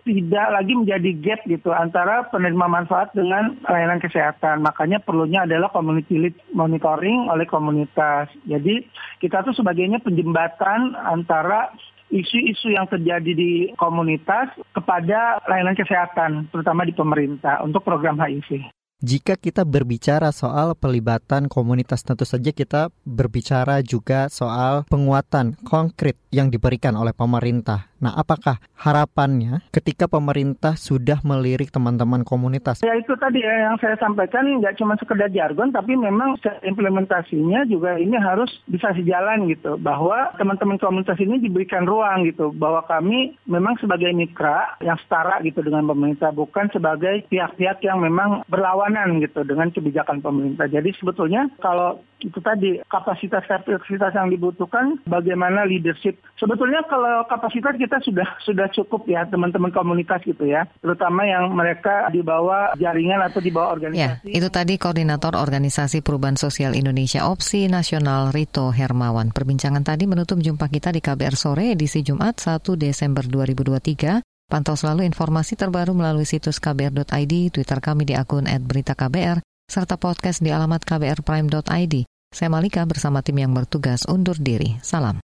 tidak 0.04 0.48
lagi 0.54 0.74
menjadi 0.76 1.10
gap 1.22 1.41
gitu 1.46 1.70
antara 1.72 2.28
penerima 2.30 2.67
manfaat 2.67 3.13
dengan 3.15 3.58
layanan 3.65 4.02
kesehatan. 4.02 4.62
Makanya 4.65 5.02
perlunya 5.02 5.46
adalah 5.46 5.72
community 5.74 6.17
lead 6.17 6.36
monitoring 6.52 7.30
oleh 7.32 7.46
komunitas. 7.48 8.30
Jadi 8.46 8.86
kita 9.22 9.46
tuh 9.46 9.56
sebagainya 9.56 10.02
penjembatan 10.02 10.94
antara 10.98 11.72
isu-isu 12.12 12.76
yang 12.76 12.86
terjadi 12.91 13.32
di 13.32 13.72
komunitas 13.80 14.52
kepada 14.76 15.39
layanan 15.48 15.80
kesehatan, 15.80 16.52
terutama 16.52 16.84
di 16.84 16.91
pemerintah 16.91 17.63
untuk 17.63 17.82
program 17.88 18.20
HIV. 18.20 18.67
Jika 19.02 19.34
kita 19.34 19.65
berbicara 19.65 20.30
soal 20.30 20.78
pelibatan 20.78 21.50
komunitas, 21.50 22.06
tentu 22.06 22.22
saja 22.22 22.54
kita 22.54 22.94
berbicara 23.02 23.82
juga 23.82 24.30
soal 24.30 24.86
penguatan 24.86 25.58
konkret 25.65 26.22
yang 26.30 26.54
diberikan 26.54 26.94
oleh 26.94 27.10
pemerintah. 27.10 27.90
Nah, 28.02 28.18
apakah 28.18 28.58
harapannya 28.74 29.62
ketika 29.70 30.10
pemerintah 30.10 30.74
sudah 30.74 31.22
melirik 31.22 31.70
teman-teman 31.70 32.26
komunitas? 32.26 32.82
Ya 32.82 32.98
itu 32.98 33.14
tadi 33.22 33.46
ya 33.46 33.70
yang 33.70 33.78
saya 33.78 33.94
sampaikan 34.02 34.42
nggak 34.58 34.82
cuma 34.82 34.98
sekedar 34.98 35.30
jargon, 35.30 35.70
tapi 35.70 35.94
memang 35.94 36.34
implementasinya 36.66 37.70
juga 37.70 38.02
ini 38.02 38.18
harus 38.18 38.50
bisa 38.66 38.90
sejalan 38.98 39.46
gitu. 39.54 39.78
Bahwa 39.78 40.34
teman-teman 40.42 40.82
komunitas 40.82 41.22
ini 41.22 41.38
diberikan 41.38 41.86
ruang 41.86 42.26
gitu. 42.26 42.50
Bahwa 42.50 42.82
kami 42.90 43.38
memang 43.46 43.78
sebagai 43.78 44.10
mitra 44.18 44.82
yang 44.82 44.98
setara 45.06 45.38
gitu 45.46 45.62
dengan 45.62 45.86
pemerintah, 45.86 46.34
bukan 46.34 46.74
sebagai 46.74 47.30
pihak-pihak 47.30 47.86
yang 47.86 48.02
memang 48.02 48.42
berlawanan 48.50 49.22
gitu 49.22 49.46
dengan 49.46 49.70
kebijakan 49.70 50.26
pemerintah. 50.26 50.66
Jadi 50.66 50.90
sebetulnya 50.98 51.54
kalau 51.62 52.02
itu 52.21 52.39
tadi 52.39 52.77
kapasitas 52.88 53.43
kapasitas 53.45 54.13
yang 54.13 54.29
dibutuhkan 54.29 54.97
bagaimana 55.05 55.65
leadership. 55.65 56.17
Sebetulnya 56.38 56.86
kalau 56.88 57.25
kapasitas 57.27 57.75
kita 57.77 57.97
sudah 58.01 58.27
sudah 58.45 58.67
cukup 58.71 59.05
ya 59.10 59.25
teman-teman 59.27 59.73
komunitas 59.73 60.21
gitu 60.23 60.45
ya. 60.47 60.65
Terutama 60.79 61.25
yang 61.27 61.51
mereka 61.51 62.07
di 62.13 62.21
bawah 62.21 62.77
jaringan 62.77 63.21
atau 63.25 63.39
di 63.43 63.51
bawah 63.51 63.75
organisasi. 63.75 64.29
ya 64.29 64.39
itu 64.41 64.47
tadi 64.49 64.77
koordinator 64.77 65.38
organisasi 65.38 66.01
perubahan 66.05 66.38
sosial 66.38 66.77
Indonesia 66.77 67.27
opsi 67.27 67.67
nasional 67.67 68.29
Rito 68.29 68.69
Hermawan. 68.69 69.34
Perbincangan 69.34 69.84
tadi 69.84 70.05
menutup 70.10 70.39
jumpa 70.39 70.69
kita 70.69 70.93
di 70.93 71.01
KBR 71.03 71.36
sore 71.36 71.73
edisi 71.73 72.05
Jumat 72.05 72.38
1 72.39 72.63
Desember 72.77 73.25
2023 73.25 74.31
Pantau 74.51 74.75
selalu 74.75 75.07
informasi 75.07 75.55
terbaru 75.55 75.95
melalui 75.95 76.27
situs 76.27 76.60
kbr.id, 76.60 77.34
Twitter 77.55 77.79
kami 77.79 78.03
di 78.03 78.19
akun 78.19 78.51
@beritaKBR, 78.51 79.39
serta 79.63 79.95
podcast 79.95 80.43
di 80.43 80.51
alamat 80.51 80.84
kbrprime.id. 80.84 82.11
Saya 82.32 82.48
Malika 82.48 82.88
bersama 82.88 83.20
tim 83.20 83.44
yang 83.44 83.52
bertugas 83.52 84.08
undur 84.08 84.39
diri. 84.39 84.80
Salam. 84.80 85.20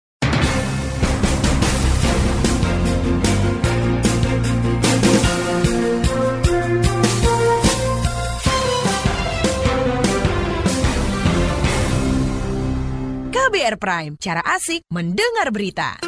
KBR 13.31 13.77
Prime, 13.77 14.12
cara 14.17 14.40
asik 14.57 14.88
mendengar 14.88 15.53
berita. 15.53 16.01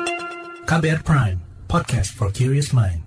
KBR 0.64 1.04
Prime, 1.04 1.38
podcast 1.68 2.16
for 2.16 2.32
curious 2.32 2.72
mind. 2.72 3.05